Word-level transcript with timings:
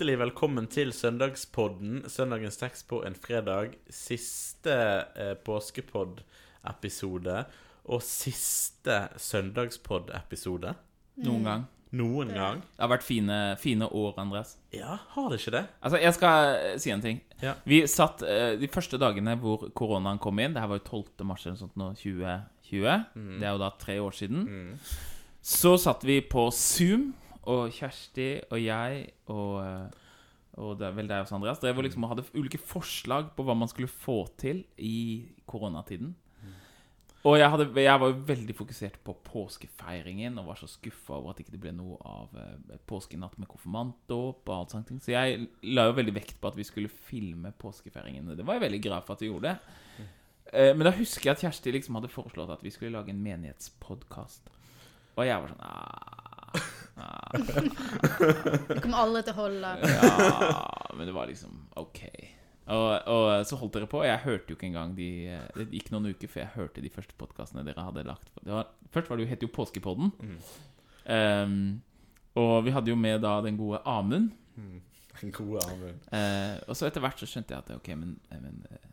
Hjertelig 0.00 0.18
velkommen 0.18 0.64
til 0.72 0.94
Søndagspodden. 0.96 2.06
Søndagens 2.08 2.56
tekst 2.56 2.86
på 2.88 3.02
en 3.04 3.12
fredag. 3.12 3.74
Siste 3.92 4.72
eh, 5.12 5.34
påskepod-episode. 5.44 7.42
Og 7.84 8.00
siste 8.00 8.96
søndagspod-episode 9.20 10.72
Noen 11.20 11.44
gang. 11.44 11.68
noen 11.92 12.32
gang. 12.32 12.64
Det 12.64 12.80
har 12.80 12.92
vært 12.94 13.04
fine, 13.04 13.36
fine 13.60 13.90
år, 13.92 14.16
Andreas. 14.24 14.56
Ja, 14.72 14.96
har 15.12 15.28
det 15.28 15.42
ikke 15.42 15.56
det? 15.58 15.64
Altså, 15.82 16.00
jeg 16.00 16.16
skal 16.16 16.54
eh, 16.54 16.80
si 16.80 16.96
en 16.96 17.04
ting. 17.04 17.20
Ja. 17.44 17.58
Vi 17.68 17.84
satt 17.84 18.24
eh, 18.24 18.56
de 18.56 18.72
første 18.72 18.96
dagene 18.96 19.36
hvor 19.36 19.68
koronaen 19.76 20.16
kom 20.16 20.40
inn 20.40 20.56
Det 20.56 20.64
her 20.64 20.72
var 20.72 20.80
jo 20.80 21.02
12. 21.04 21.28
mars 21.28 21.44
eller 21.44 21.60
sånt 21.60 21.76
nå, 21.76 21.92
2020. 22.00 23.04
Det 23.36 23.44
er 23.44 23.52
jo 23.52 23.64
da 23.68 23.74
tre 23.76 24.00
år 24.00 24.16
siden. 24.16 24.48
Så 25.44 25.76
satt 25.76 26.08
vi 26.08 26.22
på 26.24 26.48
Zoom, 26.56 27.10
og 27.48 27.72
Kjersti 27.72 28.30
og 28.50 28.58
jeg 28.60 29.04
og, 29.32 29.52
eh, 29.64 30.08
og 30.60 30.74
det 30.80 30.88
er 30.88 30.96
vel 30.96 31.08
deg 31.08 31.22
også, 31.24 31.38
Andreas, 31.38 31.60
drev 31.62 31.78
og 31.80 31.86
liksom 31.86 32.08
hadde 32.10 32.26
ulike 32.34 32.60
forslag 32.60 33.30
på 33.36 33.46
hva 33.46 33.54
man 33.56 33.70
skulle 33.70 33.88
få 33.88 34.24
til 34.40 34.64
i 34.76 35.30
koronatiden. 35.48 36.12
Og 37.28 37.36
jeg, 37.36 37.50
hadde, 37.52 37.66
jeg 37.76 38.00
var 38.00 38.08
jo 38.08 38.22
veldig 38.30 38.54
fokusert 38.56 38.94
på 39.04 39.12
påskefeiringen 39.26 40.38
og 40.40 40.46
var 40.48 40.56
så 40.56 40.68
skuffa 40.70 41.18
over 41.18 41.34
at 41.34 41.42
ikke 41.42 41.52
det 41.52 41.60
ble 41.60 41.72
noe 41.76 41.98
av 42.08 42.38
eh, 42.40 42.78
påskenatt 42.88 43.36
med 43.36 43.48
konfirmantdåp 43.50 44.48
og 44.48 44.54
alt 44.54 44.72
sånt. 44.72 44.92
Så 45.04 45.12
jeg 45.12 45.42
la 45.68 45.84
jo 45.90 45.98
veldig 45.98 46.14
vekt 46.16 46.38
på 46.40 46.48
at 46.48 46.56
vi 46.56 46.64
skulle 46.64 46.88
filme 46.88 47.52
påskefeiringen. 47.60 48.32
Det 48.38 48.46
var 48.48 48.56
jeg 48.56 48.64
veldig 48.64 48.80
glad 48.88 49.04
for 49.04 49.18
at 49.18 49.24
vi 49.24 49.28
gjorde. 49.28 49.52
Eh, 50.48 50.72
men 50.72 50.86
da 50.88 50.94
husker 50.96 51.28
jeg 51.28 51.36
at 51.36 51.44
Kjersti 51.44 51.76
liksom 51.76 52.00
hadde 52.00 52.12
foreslått 52.12 52.54
at 52.56 52.64
vi 52.64 52.72
skulle 52.72 52.96
lage 52.96 53.12
en 53.12 53.20
menighetspodkast. 53.26 54.48
Og 55.18 55.22
jeg 55.28 55.44
var 55.44 55.52
sånn 55.52 55.66
ah, 55.66 56.19
Det 58.68 58.80
kommer 58.82 59.02
alle 59.04 59.22
til 59.24 59.32
å 59.34 59.38
holde. 59.38 59.72
Ja, 59.84 60.92
men 60.96 61.08
det 61.08 61.14
var 61.16 61.30
liksom 61.30 61.64
OK. 61.80 62.02
Og, 62.70 62.90
og 63.10 63.46
så 63.48 63.58
holdt 63.58 63.78
dere 63.78 63.88
på. 63.90 64.02
Jeg 64.06 64.22
hørte 64.24 64.52
jo 64.52 64.58
ikke 64.58 64.68
engang 64.68 64.92
de 64.94 65.08
Det 65.56 65.66
gikk 65.72 65.88
noen 65.94 66.12
uker 66.12 66.30
før 66.30 66.44
jeg 66.44 66.54
hørte 66.54 66.84
de 66.84 66.92
første 66.92 67.16
podkastene 67.18 67.64
dere 67.66 67.86
hadde 67.86 68.06
lagt. 68.06 68.30
Det 68.42 68.52
var, 68.54 68.68
først 68.94 69.10
var 69.10 69.18
det 69.18 69.26
jo, 69.26 69.30
het 69.32 69.46
jo 69.46 69.50
Påskepodden. 69.54 70.12
Um, 71.10 71.56
og 72.38 72.52
vi 72.66 72.74
hadde 72.74 72.92
jo 72.92 72.98
med 72.98 73.24
da 73.24 73.40
den 73.42 73.58
gode 73.58 73.80
Amund. 73.88 74.30
Den 75.20 75.34
gode 75.34 75.64
Amund. 75.66 76.06
Uh, 76.12 76.60
og 76.68 76.78
så 76.78 76.86
etter 76.86 77.02
hvert 77.02 77.18
så 77.18 77.28
skjønte 77.28 77.56
jeg 77.56 77.64
at 77.64 77.74
ok, 77.74 77.90
men, 77.98 78.14
men 78.30 78.62
eh, 78.70 78.86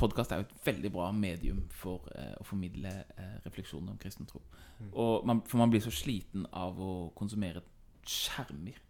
podkast 0.00 0.32
er 0.32 0.40
jo 0.40 0.46
et 0.48 0.66
veldig 0.66 0.90
bra 0.94 1.10
medium 1.12 1.62
for 1.76 2.08
eh, 2.16 2.32
å 2.40 2.46
formidle 2.46 2.92
eh, 3.14 3.34
refleksjoner 3.44 3.92
om 3.92 3.98
kristen 4.00 4.28
tro. 4.28 4.40
Mm. 4.80 4.92
man, 5.28 5.42
for 5.46 5.60
man 5.60 5.72
blir 5.72 5.82
så 5.84 5.92
sliten 5.92 6.46
av 6.56 6.78
å 6.80 7.10
konsumere 7.16 7.62
skjermer. 8.08 8.80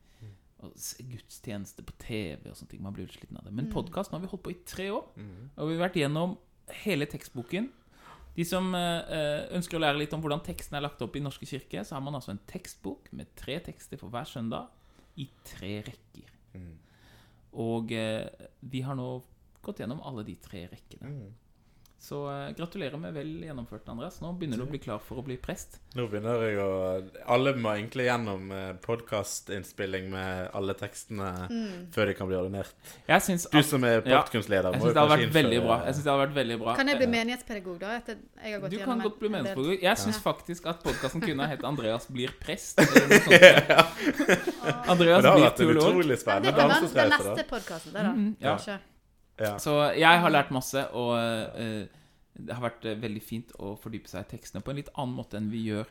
Og 0.60 0.74
se 0.76 1.00
gudstjeneste 1.08 1.82
på 1.88 1.94
TV 2.02 2.50
og 2.50 2.56
sånne 2.56 2.74
ting. 2.74 2.82
Man 2.84 2.92
blir 2.92 3.06
jo 3.06 3.14
sliten 3.14 3.38
av 3.40 3.46
det. 3.46 3.54
Men 3.56 3.70
podkast 3.72 4.12
har 4.12 4.20
vi 4.20 4.28
holdt 4.28 4.44
på 4.44 4.52
i 4.52 4.58
tre 4.68 4.90
år. 4.92 5.06
Og 5.56 5.70
vi 5.70 5.76
har 5.78 5.86
vært 5.86 5.96
gjennom 5.96 6.34
hele 6.82 7.08
tekstboken. 7.08 7.70
De 8.36 8.46
som 8.46 8.68
eh, 8.76 9.14
eh, 9.16 9.42
ønsker 9.56 9.78
å 9.78 9.82
lære 9.82 9.98
litt 10.02 10.12
om 10.14 10.22
hvordan 10.22 10.42
teksten 10.46 10.76
er 10.78 10.84
lagt 10.84 11.00
opp 11.02 11.16
i 11.18 11.22
Norske 11.24 11.48
kirke, 11.48 11.82
så 11.84 11.96
har 11.96 12.04
man 12.04 12.18
altså 12.18 12.34
en 12.34 12.44
tekstbok 12.50 13.10
med 13.16 13.32
tre 13.38 13.58
tekster 13.64 13.98
for 14.00 14.12
hver 14.12 14.28
søndag 14.28 14.70
i 15.20 15.26
tre 15.46 15.80
rekker. 15.88 16.28
Og 17.60 17.90
eh, 17.96 18.46
vi 18.70 18.84
har 18.86 18.96
nå 18.98 19.10
gått 19.62 19.78
gjennom 19.84 20.00
alle 20.02 20.24
de 20.24 20.34
tre 20.36 20.66
rekkene. 20.72 21.30
Så 22.00 22.22
uh, 22.24 22.48
gratulerer 22.56 22.96
med 22.96 23.12
vel 23.12 23.42
gjennomført, 23.44 23.84
Andreas. 23.92 24.22
Nå 24.22 24.30
begynner 24.40 24.56
du 24.56 24.62
å 24.64 24.68
bli 24.70 24.78
klar 24.80 25.02
for 25.04 25.20
å 25.20 25.22
bli 25.26 25.34
prest. 25.36 25.74
Nå 25.98 26.06
begynner 26.08 26.40
jeg 26.46 26.56
å 26.56 26.68
Alle 27.28 27.52
må 27.60 27.74
egentlig 27.74 28.06
gjennom 28.06 28.46
podkastinnspilling 28.80 30.06
med 30.08 30.48
alle 30.56 30.72
tekstene 30.80 31.28
før 31.92 32.08
de 32.08 32.14
kan 32.16 32.30
bli 32.30 32.38
ordinert. 32.38 32.72
Jeg 33.04 33.20
syns 33.26 33.44
Du 33.52 33.60
som 33.60 33.84
er 33.84 34.00
Ja, 34.08 34.22
må 34.32 34.40
jo 34.40 34.94
det 34.94 34.96
hadde 34.96 35.12
kanskje 35.12 35.26
innføre- 35.28 35.84
Jeg 35.84 35.94
synes 35.94 36.04
det 36.06 36.12
hadde 36.14 36.24
vært 36.24 36.34
veldig 36.40 36.58
bra. 36.62 36.76
Kan 36.80 36.88
jeg 36.88 36.96
bli 37.02 37.06
Eh, 37.06 37.12
menighetspedagog, 37.18 37.78
da? 37.80 37.90
Etter 37.98 38.16
jeg 38.16 38.52
har 38.54 38.60
gått 38.60 38.70
Du 38.70 38.76
gjennom 38.78 38.86
kan 38.86 39.00
godt 39.04 39.18
bli 39.20 39.28
menighetspedagog. 39.28 39.82
Jeg 39.82 39.96
syns 39.98 40.16
Ja. 40.16 40.32
faktisk 40.32 40.66
at 40.72 40.82
podkasten 40.82 41.20
kunne 41.20 41.42
ha 41.42 41.48
hett 41.52 41.60
'Andreas 41.62 42.06
blir 42.08 42.28
prest'. 42.40 42.78
Andreas 42.80 43.26
blir. 43.28 43.44
Andreas 44.88 45.22
det 45.22 45.30
har 45.30 45.38
vært 45.38 45.60
utrolig 45.60 46.16
spennende. 46.16 46.48
det 46.48 46.54
kan 46.56 46.70
være 46.70 46.94
den 46.94 47.10
neste 47.12 47.44
podkasten, 47.44 47.92
det, 47.92 48.02
da. 48.02 48.12
Mm, 48.12 48.36
ja. 48.40 48.56
Kanskje. 48.56 48.78
Ja. 49.40 49.54
Så 49.62 49.74
jeg 49.96 50.20
har 50.22 50.32
lært 50.32 50.52
masse, 50.54 50.82
og 50.96 51.14
uh, 51.16 51.86
det 52.40 52.54
har 52.56 52.62
vært 52.62 52.86
eh, 52.88 52.98
veldig 53.00 53.20
fint 53.24 53.50
å 53.60 53.74
fordype 53.80 54.08
seg 54.08 54.24
i 54.24 54.30
tekstene 54.36 54.62
på 54.64 54.72
en 54.72 54.78
litt 54.78 54.92
annen 54.94 55.16
måte 55.16 55.36
enn 55.36 55.50
vi 55.52 55.64
gjør 55.66 55.88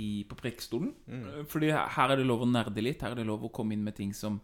i, 0.00 0.24
på 0.26 0.38
Prekestolen. 0.38 0.90
Mm. 1.06 1.44
Fordi 1.50 1.68
her 1.70 2.10
er 2.10 2.18
det 2.18 2.26
lov 2.26 2.42
å 2.42 2.48
nerde 2.50 2.82
litt. 2.82 3.04
Her 3.04 3.14
er 3.14 3.20
det 3.20 3.26
lov 3.28 3.44
å 3.46 3.52
komme 3.54 3.76
inn 3.76 3.84
med 3.86 3.94
ting 3.94 4.10
som, 4.16 4.40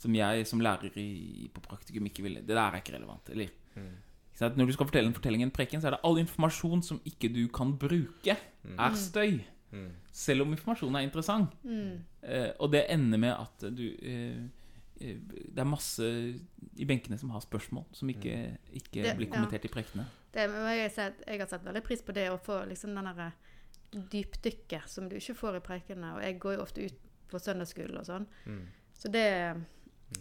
som 0.00 0.14
jeg 0.16 0.46
som 0.48 0.62
lærer 0.64 0.96
i, 1.02 1.50
på 1.52 1.64
praktikum 1.64 2.08
ikke 2.08 2.24
ville 2.24 2.40
Det 2.40 2.54
der 2.54 2.62
er 2.62 2.80
ikke 2.80 2.94
relevant. 2.94 3.28
Eller 3.34 3.50
ikke 3.50 4.40
sant? 4.40 4.56
Når 4.56 4.70
du 4.70 4.76
skal 4.76 4.88
fortelle 4.88 5.10
en 5.10 5.18
fortelling 5.18 5.44
i 5.44 5.48
en 5.50 5.52
preken, 5.52 5.82
så 5.82 5.90
er 5.90 5.98
det 5.98 6.04
all 6.08 6.22
informasjon 6.22 6.86
som 6.86 7.02
ikke 7.12 7.28
du 7.34 7.42
kan 7.52 7.74
bruke, 7.76 8.38
er 8.38 8.96
støy. 9.02 9.42
Selv 10.16 10.46
om 10.46 10.54
informasjonen 10.54 11.00
er 11.00 11.06
interessant. 11.06 11.56
Eh, 12.22 12.52
og 12.60 12.72
det 12.72 12.86
ender 12.92 13.20
med 13.20 13.34
at 13.34 13.66
du 13.76 13.84
eh, 14.00 14.14
eh, 14.14 14.65
Det 14.98 15.58
er 15.60 15.64
masse 15.68 16.02
i 16.76 16.84
benkene 16.88 17.18
som 17.20 17.30
har 17.34 17.40
spørsmål, 17.44 17.84
som 17.92 18.08
ikke, 18.08 18.56
ikke 18.72 19.02
Det- 19.02 19.16
blir 19.18 19.28
ja. 19.28 19.34
kommentert 19.34 19.64
i 19.64 19.68
prekene. 19.68 20.06
Det, 20.32 20.46
jeg, 20.50 21.14
jeg 21.26 21.38
har 21.40 21.46
sett 21.48 21.64
veldig 21.64 21.82
pris 21.84 22.02
på 22.02 22.12
det 22.16 22.30
å 22.30 22.38
få 22.40 22.62
liksom 22.68 22.94
den 22.94 23.04
derre 23.04 23.32
dypdykket 23.92 24.88
som 24.90 25.08
du 25.08 25.16
ikke 25.16 25.34
får 25.38 25.56
i 25.56 25.60
prekene. 25.64 26.14
Og 26.16 26.22
jeg 26.24 26.38
går 26.42 26.56
jo 26.56 26.62
ofte 26.64 26.84
ut 26.86 26.98
på 27.30 27.40
søndagsskolen 27.42 27.98
og 28.00 28.06
sånn. 28.08 28.26
Så 28.96 29.10
det 29.12 29.26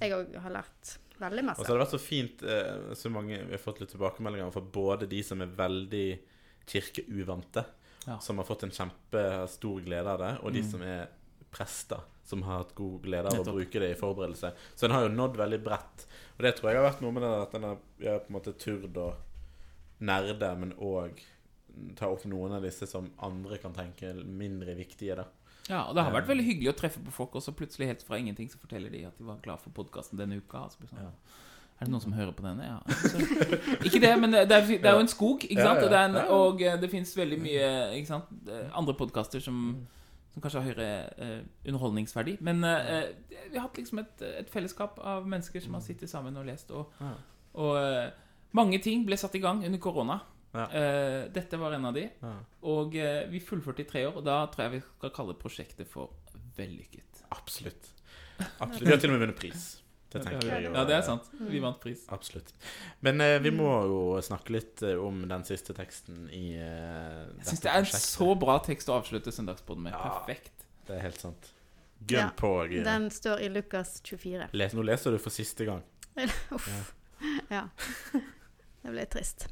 Jeg 0.01 0.11
òg 0.11 0.35
har 0.41 0.49
lært 0.51 0.97
veldig 1.19 1.39
Og 1.43 1.45
masse. 1.45 1.61
så 1.63 1.67
har 1.71 1.77
det 1.77 1.85
vært 1.85 1.93
så 1.93 2.01
fint 2.01 2.43
eh, 2.43 2.93
så 2.97 3.09
mange, 3.11 3.37
Vi 3.45 3.51
har 3.51 3.61
fått 3.61 3.79
litt 3.79 3.89
tilbakemeldinger 3.93 4.51
fra 4.51 4.61
både 4.61 5.07
de 5.07 5.21
som 5.23 5.41
er 5.41 5.47
veldig 5.47 6.19
kirkeuvante, 6.67 7.65
Ja. 8.07 8.17
som 8.19 8.37
har 8.37 8.45
fått 8.45 8.63
en 8.63 8.71
kjempestor 8.71 9.81
glede 9.85 10.07
av 10.07 10.19
det, 10.19 10.43
og 10.43 10.53
de 10.53 10.63
som 10.63 10.81
er 10.81 11.07
prester, 11.51 12.01
som 12.25 12.41
har 12.47 12.63
hatt 12.63 12.73
god 12.77 13.03
glede 13.05 13.31
av 13.31 13.43
å 13.43 13.53
bruke 13.53 13.81
det 13.81 13.91
i 13.93 13.99
forberedelse. 13.99 14.51
Så 14.73 14.87
den 14.87 14.95
har 14.95 15.05
jo 15.05 15.13
nådd 15.13 15.37
veldig 15.37 15.61
bredt. 15.65 16.07
Og 16.35 16.43
det 16.45 16.55
tror 16.57 16.71
jeg 16.71 16.81
har 16.81 16.87
vært 16.89 17.05
noe 17.05 17.15
med 17.15 17.23
det 17.23 17.31
at 17.37 17.55
den 17.55 17.67
har, 17.69 17.79
på 18.01 18.31
en 18.31 18.35
måte 18.35 18.55
turt 18.59 18.99
å 18.99 19.11
nerde, 20.05 20.51
men 20.59 20.73
òg 20.83 21.21
ta 21.99 22.09
opp 22.11 22.25
noen 22.29 22.55
av 22.57 22.65
disse 22.65 22.87
som 22.89 23.07
andre 23.23 23.59
kan 23.61 23.75
tenke 23.75 24.13
mindre 24.13 24.75
viktige. 24.77 25.15
da 25.15 25.25
Ja, 25.69 25.85
og 25.85 25.95
det 25.95 26.05
har 26.05 26.13
vært 26.13 26.29
veldig 26.29 26.45
hyggelig 26.45 26.73
å 26.73 26.77
treffe 26.81 27.01
på 27.03 27.13
folk, 27.13 27.35
og 27.35 27.43
så 27.43 27.55
plutselig 27.55 27.89
helt 27.91 28.05
fra 28.07 28.19
ingenting 28.21 28.49
så 28.51 28.59
forteller 28.61 28.93
de 28.93 29.05
at 29.07 29.17
de 29.17 29.27
var 29.27 29.41
glad 29.43 29.63
for 29.63 29.75
podkasten 29.75 30.19
denne 30.19 30.39
uka. 30.39 30.65
Altså, 30.65 30.87
sånn, 30.89 31.07
ja. 31.07 31.11
Er 31.75 31.89
det 31.89 31.91
noen 31.91 32.03
som 32.05 32.15
hører 32.15 32.31
på 32.31 32.45
denne? 32.45 32.63
Ja. 32.63 32.77
Så, 33.03 33.19
ikke 33.83 33.99
det, 33.99 34.13
men 34.21 34.31
det, 34.31 34.45
er, 34.47 34.63
det 34.63 34.87
er 34.87 34.95
jo 34.95 35.03
en 35.03 35.11
skog, 35.11 35.43
ikke 35.43 35.65
sant? 35.65 35.81
Og 35.83 35.91
det, 35.91 36.03
en, 36.07 36.15
og 36.31 36.61
eh, 36.63 36.77
det 36.79 36.89
fins 36.91 37.11
veldig 37.17 37.39
mye 37.43 37.67
sant? 38.07 38.31
Eh, 38.47 38.69
andre 38.79 38.95
podkaster 38.95 39.43
som, 39.43 39.57
som 40.35 40.43
kanskje 40.43 40.59
har 40.61 40.67
høyere 40.67 40.87
eh, 41.23 41.41
underholdningsverdi. 41.71 42.35
Men 42.43 42.59
eh, 42.67 43.07
vi 43.49 43.55
har 43.57 43.69
hatt 43.69 43.79
liksom 43.79 44.01
et, 44.03 44.21
et 44.43 44.49
fellesskap 44.51 44.99
av 44.99 45.25
mennesker 45.31 45.63
som 45.63 45.77
har 45.79 45.83
sittet 45.85 46.11
sammen 46.11 46.35
og 46.37 46.45
lest. 46.49 46.71
Og, 46.75 46.91
Ja. 46.99 47.13
og 47.63 47.77
eh, 47.79 48.09
mange 48.55 48.81
ting 48.83 49.05
ble 49.07 49.15
satt 49.19 49.35
i 49.39 49.41
gang 49.43 49.63
under 49.65 49.79
korona. 49.79 50.19
Ja. 50.55 50.65
Eh, 50.71 51.21
dette 51.35 51.57
var 51.59 51.73
en 51.75 51.85
av 51.89 51.95
de. 51.95 52.05
Ja. 52.21 52.33
Og 52.67 52.93
eh, 52.99 53.23
vi 53.31 53.39
fullførte 53.43 53.83
i 53.83 53.87
tre 53.89 54.05
år, 54.07 54.19
og 54.19 54.27
da 54.27 54.41
tror 54.51 54.67
jeg 54.67 54.75
vi 54.77 54.83
skal 54.85 55.15
kalle 55.15 55.35
prosjektet 55.39 55.87
for 55.91 56.11
vellykket. 56.59 57.23
Absolutt. 57.35 57.89
Absolutt. 58.59 58.85
Vi 58.85 58.91
har 58.93 58.99
til 58.99 59.11
og 59.11 59.17
med 59.17 59.25
vunnet 59.25 59.39
pris. 59.39 59.65
Det 60.15 60.21
tenker 60.23 60.47
jeg 60.49 60.65
jo. 60.67 60.73
Ja, 60.75 60.83
det 60.87 60.95
er 60.95 61.01
sant. 61.05 61.25
Vi 61.51 61.59
vant 61.63 61.79
pris. 61.83 62.05
Absolutt. 62.15 62.53
Men 63.05 63.19
eh, 63.23 63.35
vi 63.43 63.51
må 63.51 63.67
jo 63.89 63.99
snakke 64.23 64.55
litt 64.55 64.83
eh, 64.85 64.95
om 65.01 65.25
den 65.27 65.43
siste 65.47 65.75
teksten 65.75 66.29
i 66.31 66.45
eh, 66.55 67.25
Jeg 67.41 67.49
syns 67.49 67.65
det 67.65 67.71
er 67.73 67.81
en 67.83 67.89
så 68.05 68.29
bra 68.39 68.55
tekst 68.63 68.91
å 68.91 68.95
avslutte 68.99 69.33
søndagspodden 69.35 69.89
med. 69.89 69.95
Ja. 69.97 70.13
Perfekt. 70.19 70.65
Det 70.87 70.95
er 70.97 71.03
helt 71.07 71.19
sant. 71.19 71.51
Gønn 72.05 72.27
Ja, 72.27 72.29
på. 72.37 72.53
Gire. 72.69 72.85
Den 72.87 73.09
står 73.11 73.43
i 73.43 73.49
Lukas 73.51 73.97
24. 74.05 74.47
Les, 74.55 74.77
nå 74.77 74.85
leser 74.87 75.15
du 75.15 75.19
for 75.19 75.33
siste 75.35 75.67
gang. 75.67 75.83
Uff. 76.55 76.69
Ja. 77.51 77.67
Det 78.13 78.93
ble 78.93 79.05
trist. 79.09 79.47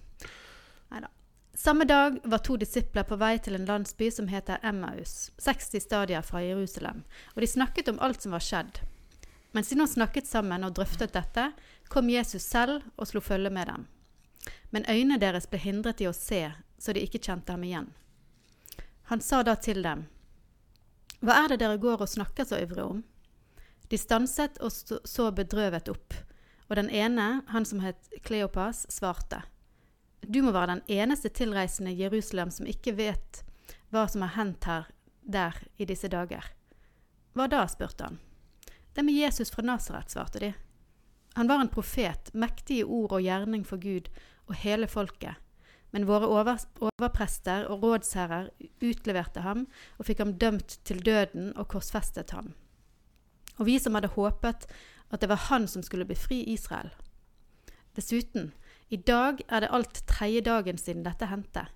Nei 0.94 1.04
da. 1.04 1.10
Samme 1.58 1.86
dag 1.86 2.18
var 2.24 2.42
to 2.46 2.56
disipler 2.58 3.06
på 3.06 3.18
vei 3.22 3.36
til 3.42 3.54
en 3.58 3.68
landsby 3.70 4.08
som 4.12 4.26
heter 4.32 4.62
Emmaus, 4.66 5.30
60 5.42 5.84
stadier 5.86 6.26
fra 6.26 6.42
Jerusalem, 6.42 7.04
og 7.36 7.44
de 7.44 7.50
snakket 7.50 7.92
om 7.92 8.00
alt 8.02 8.26
som 8.26 8.34
var 8.34 8.42
skjedd. 8.42 8.80
Mens 9.54 9.70
de 9.70 9.78
nå 9.78 9.86
snakket 9.88 10.28
sammen 10.28 10.66
og 10.66 10.74
drøftet 10.74 11.14
dette, 11.14 11.52
kom 11.88 12.10
Jesus 12.10 12.42
selv 12.42 12.82
og 12.98 13.08
slo 13.08 13.22
følge 13.22 13.52
med 13.54 13.70
dem. 13.70 13.86
Men 14.74 14.88
øynene 14.90 15.20
deres 15.22 15.46
ble 15.50 15.60
hindret 15.62 16.02
i 16.02 16.10
å 16.10 16.16
se, 16.18 16.48
så 16.82 16.94
de 16.94 17.04
ikke 17.06 17.22
kjente 17.22 17.54
ham 17.54 17.64
igjen. 17.64 17.92
Han 19.14 19.22
sa 19.22 19.44
da 19.46 19.54
til 19.56 19.84
dem, 19.86 20.08
Hva 21.22 21.44
er 21.44 21.54
det 21.54 21.60
dere 21.62 21.78
går 21.78 22.02
og 22.02 22.10
snakker 22.10 22.50
så 22.50 22.58
ivrig 22.66 22.84
om? 22.84 23.04
De 23.94 24.00
stanset 24.02 24.58
og 24.58 24.74
så 24.74 25.30
bedrøvet 25.32 25.92
opp, 25.92 26.18
og 26.68 26.76
den 26.80 26.90
ene, 26.90 27.44
han 27.54 27.66
som 27.70 27.84
het 27.86 28.10
Kleopas, 28.26 28.88
svarte. 28.90 29.44
Du 30.26 30.42
må 30.42 30.52
være 30.56 30.80
den 30.80 30.84
eneste 30.98 31.30
tilreisende 31.30 31.94
i 31.94 32.02
Jerusalem 32.02 32.50
som 32.52 32.68
ikke 32.68 32.96
vet 32.98 33.44
hva 33.94 34.08
som 34.10 34.26
har 34.26 34.34
hendt 34.40 34.66
her 34.66 34.90
der 35.22 35.62
i 35.78 35.86
disse 35.86 36.10
dager. 36.10 36.50
Hva 37.38 37.46
da? 37.52 37.68
spurte 37.70 38.10
han. 38.10 38.22
Det 38.94 39.04
med 39.04 39.16
Jesus 39.16 39.52
fra 39.52 39.64
Nasaret, 39.66 40.12
svarte 40.12 40.40
de. 40.40 40.54
Han 41.34 41.48
var 41.48 41.62
en 41.62 41.70
profet, 41.70 42.30
mektig 42.34 42.80
i 42.80 42.84
ord 42.84 43.16
og 43.18 43.24
gjerning 43.26 43.64
for 43.66 43.82
Gud 43.82 44.10
og 44.46 44.60
hele 44.62 44.88
folket. 44.88 45.40
Men 45.94 46.06
våre 46.10 46.30
over, 46.30 46.62
overprester 46.82 47.66
og 47.70 47.84
rådsherrer 47.86 48.50
utleverte 48.82 49.42
ham 49.46 49.66
og 49.98 50.08
fikk 50.10 50.22
ham 50.22 50.36
dømt 50.42 50.78
til 50.86 51.02
døden 51.06 51.52
og 51.58 51.70
korsfestet 51.74 52.34
ham. 52.34 52.54
Og 53.58 53.66
vi 53.70 53.80
som 53.82 53.98
hadde 53.98 54.14
håpet 54.14 54.68
at 55.14 55.22
det 55.22 55.30
var 55.30 55.48
han 55.50 55.68
som 55.70 55.86
skulle 55.86 56.10
befri 56.10 56.42
Israel. 56.54 56.90
Dessuten, 57.98 58.52
i 58.90 58.98
dag 58.98 59.42
er 59.48 59.62
det 59.62 59.74
alt 59.74 60.02
tredje 60.10 60.42
dagen 60.46 60.78
siden 60.82 61.06
dette 61.06 61.30
hendte. 61.30 61.68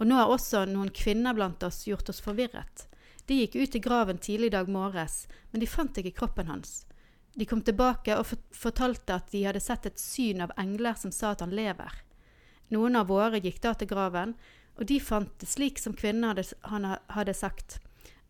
Og 0.00 0.08
nå 0.08 0.16
har 0.16 0.32
også 0.32 0.64
noen 0.68 0.92
kvinner 0.94 1.36
blant 1.36 1.64
oss 1.64 1.82
gjort 1.88 2.08
oss 2.08 2.22
forvirret. 2.24 2.86
De 3.28 3.36
gikk 3.42 3.58
ut 3.60 3.74
i 3.76 3.78
graven 3.84 4.18
tidlig 4.18 4.46
i 4.46 4.56
dag 4.56 4.68
morges, 4.72 5.26
men 5.50 5.60
de 5.60 5.66
fant 5.68 5.98
ikke 6.00 6.14
kroppen 6.16 6.48
hans. 6.48 6.86
De 7.36 7.44
kom 7.44 7.60
tilbake 7.62 8.14
og 8.16 8.30
fortalte 8.56 9.18
at 9.18 9.28
de 9.34 9.42
hadde 9.44 9.60
sett 9.60 9.84
et 9.86 10.00
syn 10.00 10.40
av 10.40 10.54
engler 10.56 10.96
som 10.96 11.12
sa 11.12 11.34
at 11.34 11.44
han 11.44 11.52
lever. 11.52 11.92
Noen 12.72 12.96
av 12.96 13.10
våre 13.12 13.42
gikk 13.44 13.60
da 13.66 13.74
til 13.76 13.90
graven, 13.92 14.32
og 14.80 14.88
de 14.88 14.96
fant 15.04 15.36
det 15.42 15.50
slik 15.50 15.76
som 15.82 15.92
kvinnen 15.92 16.24
hadde, 16.24 16.46
han 16.72 16.88
hadde 17.12 17.36
sagt, 17.36 17.78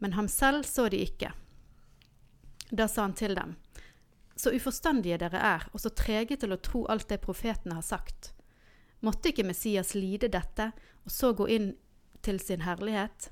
men 0.02 0.18
ham 0.18 0.26
selv 0.26 0.66
så 0.66 0.88
de 0.90 1.04
ikke. 1.06 1.30
Da 2.74 2.90
sa 2.90 3.06
han 3.06 3.14
til 3.14 3.38
dem, 3.38 3.54
så 4.34 4.50
uforstandige 4.50 5.22
dere 5.22 5.38
er, 5.54 5.70
og 5.72 5.82
så 5.82 5.94
trege 5.94 6.36
til 6.42 6.52
å 6.54 6.62
tro 6.62 6.84
alt 6.90 7.06
det 7.10 7.22
profetene 7.22 7.78
har 7.78 7.86
sagt. 7.86 8.32
Måtte 9.06 9.30
ikke 9.30 9.46
Messias 9.46 9.94
lide 9.94 10.26
dette, 10.26 10.72
og 11.06 11.14
så 11.14 11.32
gå 11.38 11.46
inn 11.54 11.72
til 12.26 12.42
sin 12.42 12.66
herlighet? 12.66 13.30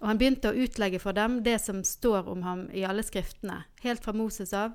Og 0.00 0.08
han 0.10 0.18
begynte 0.18 0.50
å 0.50 0.58
utlegge 0.64 1.00
for 1.02 1.16
dem 1.16 1.42
det 1.46 1.58
som 1.62 1.84
står 1.84 2.28
om 2.28 2.42
ham 2.42 2.66
i 2.72 2.84
alle 2.84 3.02
skriftene, 3.06 3.62
helt 3.82 4.04
fra 4.04 4.12
Moses 4.16 4.52
av 4.52 4.74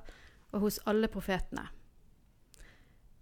og 0.51 0.65
hos 0.65 0.79
alle 0.89 1.09
profetene. 1.11 1.67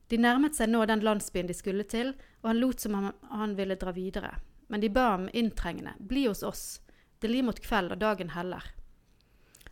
De 0.07 0.17
nærmet 0.17 0.55
seg 0.55 0.69
nå 0.71 0.85
den 0.87 1.03
landsbyen 1.03 1.49
de 1.49 1.55
skulle 1.57 1.83
til, 1.83 2.13
og 2.41 2.51
han 2.51 2.61
lot 2.61 2.79
som 2.79 2.95
om 2.95 3.09
han 3.31 3.55
ville 3.57 3.75
dra 3.75 3.91
videre. 3.91 4.37
Men 4.67 4.83
de 4.83 4.89
ba 4.91 5.09
ham 5.11 5.27
inntrengende, 5.33 5.97
bli 5.99 6.27
hos 6.27 6.43
oss, 6.43 6.79
det 7.19 7.27
lir 7.31 7.43
mot 7.43 7.59
kveld 7.59 7.91
og 7.91 7.99
dagen 7.99 8.31
heller. 8.35 8.63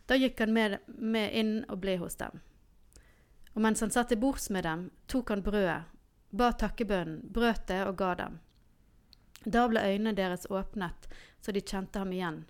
Da 0.06 0.18
gikk 0.18 0.40
han 0.40 0.52
med, 0.52 0.78
med 0.86 1.32
inn 1.34 1.54
og 1.70 1.80
ble 1.82 1.96
hos 2.00 2.18
dem. 2.20 2.40
Og 3.54 3.62
mens 3.64 3.80
han 3.80 3.92
satt 3.92 4.10
til 4.12 4.20
bords 4.20 4.50
med 4.52 4.66
dem, 4.68 4.88
tok 5.08 5.32
han 5.32 5.44
brødet, 5.46 5.86
ba 6.36 6.50
takkebønnen, 6.52 7.22
brøt 7.32 7.64
det 7.70 7.80
og 7.86 7.96
ga 7.96 8.12
dem. 8.20 8.40
Da 9.46 9.68
ble 9.70 9.78
øynene 9.78 10.10
deres 10.18 10.48
åpnet, 10.50 11.06
så 11.40 11.52
de 11.54 11.62
kjente 11.62 12.00
ham 12.02 12.10
igjen. 12.12 12.40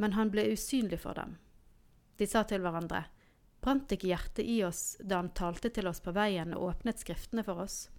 Men 0.00 0.14
han 0.16 0.30
ble 0.32 0.46
usynlig 0.54 1.02
for 1.02 1.18
dem. 1.18 1.34
De 2.16 2.26
sa 2.26 2.46
til 2.48 2.64
hverandre, 2.64 3.02
brant 3.60 3.92
ikke 3.92 4.08
hjertet 4.08 4.48
i 4.48 4.62
oss 4.64 4.96
da 5.04 5.20
han 5.20 5.34
talte 5.36 5.68
til 5.74 5.90
oss 5.90 6.00
på 6.00 6.14
veien 6.16 6.54
og 6.56 6.70
åpnet 6.70 7.02
Skriftene 7.02 7.44
for 7.44 7.60
oss? 7.66 7.90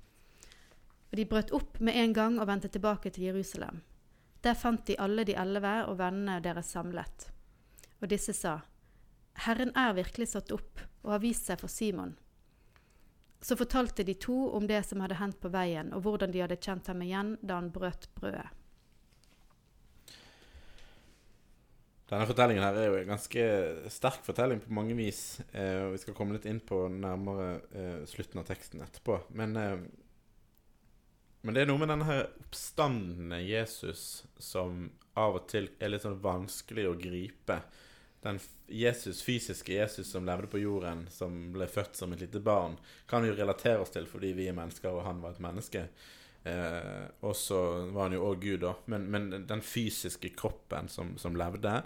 Og 1.11 1.19
de 1.21 1.27
brøt 1.29 1.53
opp 1.53 1.77
med 1.85 1.97
en 2.01 2.15
gang 2.17 2.39
og 2.39 2.49
vendte 2.49 2.71
tilbake 2.73 3.13
til 3.13 3.29
Jerusalem. 3.29 3.83
Der 4.41 4.57
fant 4.57 4.87
de 4.87 4.97
alle 4.97 5.25
de 5.27 5.35
elleve 5.37 5.75
og 5.85 5.99
vennene 5.99 6.39
deres 6.41 6.73
samlet. 6.73 7.29
Og 8.01 8.09
disse 8.09 8.33
sa, 8.33 8.61
Herren 9.45 9.75
er 9.77 9.93
virkelig 9.97 10.31
satt 10.33 10.51
opp 10.55 10.81
og 11.03 11.13
har 11.13 11.23
vist 11.23 11.45
seg 11.45 11.61
for 11.61 11.69
Simon. 11.69 12.15
Så 13.41 13.55
fortalte 13.55 14.03
de 14.03 14.13
to 14.19 14.49
om 14.55 14.67
det 14.67 14.83
som 14.83 14.99
hadde 14.99 15.19
hendt 15.19 15.39
på 15.39 15.51
veien, 15.53 15.93
og 15.95 16.03
hvordan 16.03 16.31
de 16.33 16.41
hadde 16.43 16.59
kjent 16.59 16.89
ham 16.91 17.03
igjen 17.05 17.37
da 17.41 17.61
han 17.61 17.71
brøt 17.71 18.09
brødet. 18.19 18.49
Denne 22.09 22.25
fortellingen 22.25 22.63
her 22.65 22.77
er 22.77 22.87
jo 22.89 22.97
en 22.97 23.11
ganske 23.11 23.43
sterk 23.93 24.23
fortelling 24.25 24.63
på 24.63 24.73
mange 24.73 24.95
vis. 24.97 25.39
Eh, 25.53 25.85
og 25.85 25.91
Vi 25.93 26.01
skal 26.01 26.15
komme 26.17 26.33
litt 26.33 26.47
inn 26.49 26.61
på 26.65 26.87
nærmere 26.89 27.49
eh, 27.69 27.99
slutten 28.09 28.41
av 28.41 28.47
teksten 28.49 28.81
etterpå. 28.81 29.19
Men, 29.37 29.53
eh, 29.61 29.75
men 31.45 31.55
det 31.55 31.61
er 31.61 31.69
noe 31.69 31.83
med 31.83 31.93
denne 31.93 32.07
her 32.09 32.23
oppstandende 32.41 33.37
Jesus 33.45 34.23
som 34.41 34.87
av 35.19 35.37
og 35.37 35.45
til 35.51 35.69
er 35.77 35.93
litt 35.93 36.07
sånn 36.07 36.17
vanskelig 36.23 36.87
å 36.89 36.97
gripe. 36.97 37.61
Den 38.21 38.39
Jesus, 38.67 39.21
fysiske 39.23 39.73
Jesus 39.73 40.11
som 40.11 40.25
levde 40.27 40.49
på 40.51 40.59
jorden, 40.59 41.05
som 41.11 41.37
ble 41.55 41.67
født 41.71 41.95
som 41.95 42.13
et 42.13 42.21
lite 42.25 42.41
barn, 42.43 42.75
kan 43.07 43.23
vi 43.23 43.31
jo 43.31 43.37
relatere 43.37 43.79
oss 43.79 43.93
til 43.95 44.07
fordi 44.09 44.33
vi 44.37 44.49
er 44.49 44.57
mennesker, 44.57 44.91
og 44.91 45.07
han 45.07 45.21
var 45.23 45.35
et 45.35 45.43
menneske. 45.43 45.85
Eh, 46.43 47.05
og 47.23 47.35
så 47.35 47.61
var 47.93 48.07
han 48.07 48.17
jo 48.17 48.27
òg 48.27 48.43
Gud, 48.43 48.59
da. 48.63 48.75
Men, 48.91 49.07
men, 49.11 49.31
den 49.47 49.63
fysiske 49.63 50.33
kroppen 50.35 50.91
som, 50.91 51.15
som 51.17 51.37
levde. 51.39 51.79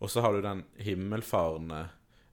Og 0.00 0.10
så 0.10 0.24
har 0.24 0.34
du 0.34 0.42
den 0.44 0.64
himmelfarende 0.80 1.86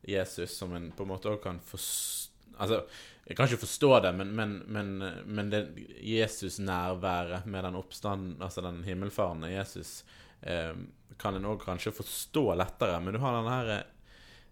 Jesus 0.07 0.55
som 0.57 0.73
en 0.75 0.89
på 0.95 1.05
en 1.05 1.11
måte 1.13 1.31
òg 1.31 1.41
kan 1.43 1.61
forstå 1.63 2.29
Altså, 2.61 2.83
jeg 3.25 3.37
kan 3.37 3.47
ikke 3.47 3.63
forstå 3.63 3.87
det, 4.03 4.09
men, 4.13 4.33
men, 4.37 4.51
men, 4.69 4.89
men 5.25 5.47
det 5.49 5.61
Jesus-nærværet 6.05 7.47
med 7.49 7.63
den 7.65 7.77
oppstanden, 7.79 8.35
altså 8.43 8.61
den 8.61 8.83
himmelfarende 8.83 9.49
Jesus, 9.49 10.03
eh, 10.41 10.73
kan 11.21 11.37
en 11.37 11.49
òg 11.53 11.63
kanskje 11.63 11.93
forstå 11.95 12.45
lettere. 12.59 12.99
Men 13.03 13.15
du 13.15 13.21
har 13.23 13.37
denne 13.37 13.57
her 13.57 13.73
eh, 13.75 13.89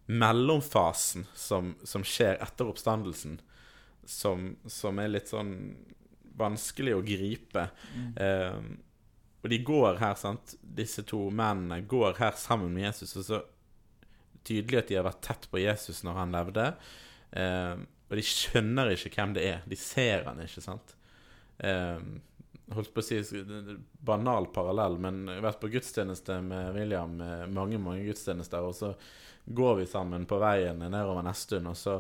mellomfasen 0.10 1.28
som, 1.38 1.76
som 1.84 2.06
skjer 2.06 2.40
etter 2.42 2.70
oppstandelsen, 2.70 3.40
som, 4.06 4.56
som 4.66 5.02
er 5.02 5.12
litt 5.14 5.30
sånn 5.30 5.54
vanskelig 6.40 6.96
å 6.96 7.06
gripe. 7.06 7.68
Mm. 7.94 8.12
Eh, 8.18 8.62
og 9.40 9.52
de 9.54 9.62
går 9.64 10.02
her, 10.02 10.18
sant 10.20 10.58
Disse 10.60 11.06
to 11.08 11.30
mennene 11.32 11.82
går 11.88 12.18
her 12.20 12.36
sammen 12.40 12.74
med 12.76 12.90
Jesus, 12.90 13.16
og 13.20 13.28
så 13.28 13.44
tydelig 14.48 14.82
at 14.82 14.90
de 14.90 14.98
har 14.98 15.08
vært 15.08 15.24
tett 15.26 15.48
på 15.52 15.62
Jesus 15.62 16.02
når 16.08 16.20
han 16.22 16.36
levde. 16.36 16.66
Eh, 17.38 17.76
og 18.10 18.18
de 18.18 18.26
skjønner 18.26 18.96
ikke 18.96 19.14
hvem 19.14 19.36
det 19.38 19.46
er. 19.46 19.62
De 19.70 19.78
ser 19.78 20.26
han 20.28 20.42
ikke, 20.42 20.64
sant. 20.66 20.96
Eh, 21.62 22.02
holdt 22.76 22.94
på 22.94 23.02
å 23.02 23.06
si 23.06 23.20
banal 24.06 24.50
parallell, 24.54 25.00
men 25.02 25.24
jeg 25.28 25.40
har 25.40 25.48
vært 25.48 25.62
på 25.64 25.72
gudstjeneste 25.74 26.40
med 26.46 26.74
William, 26.78 27.16
mange 27.54 27.80
mange 27.82 28.06
gudstjenester, 28.06 28.66
og 28.66 28.76
så 28.78 28.94
går 29.50 29.80
vi 29.80 29.86
sammen 29.90 30.28
på 30.30 30.38
veien 30.42 30.82
nedover 30.84 31.26
Nesttun, 31.26 31.70
og 31.72 31.78
så 31.78 32.00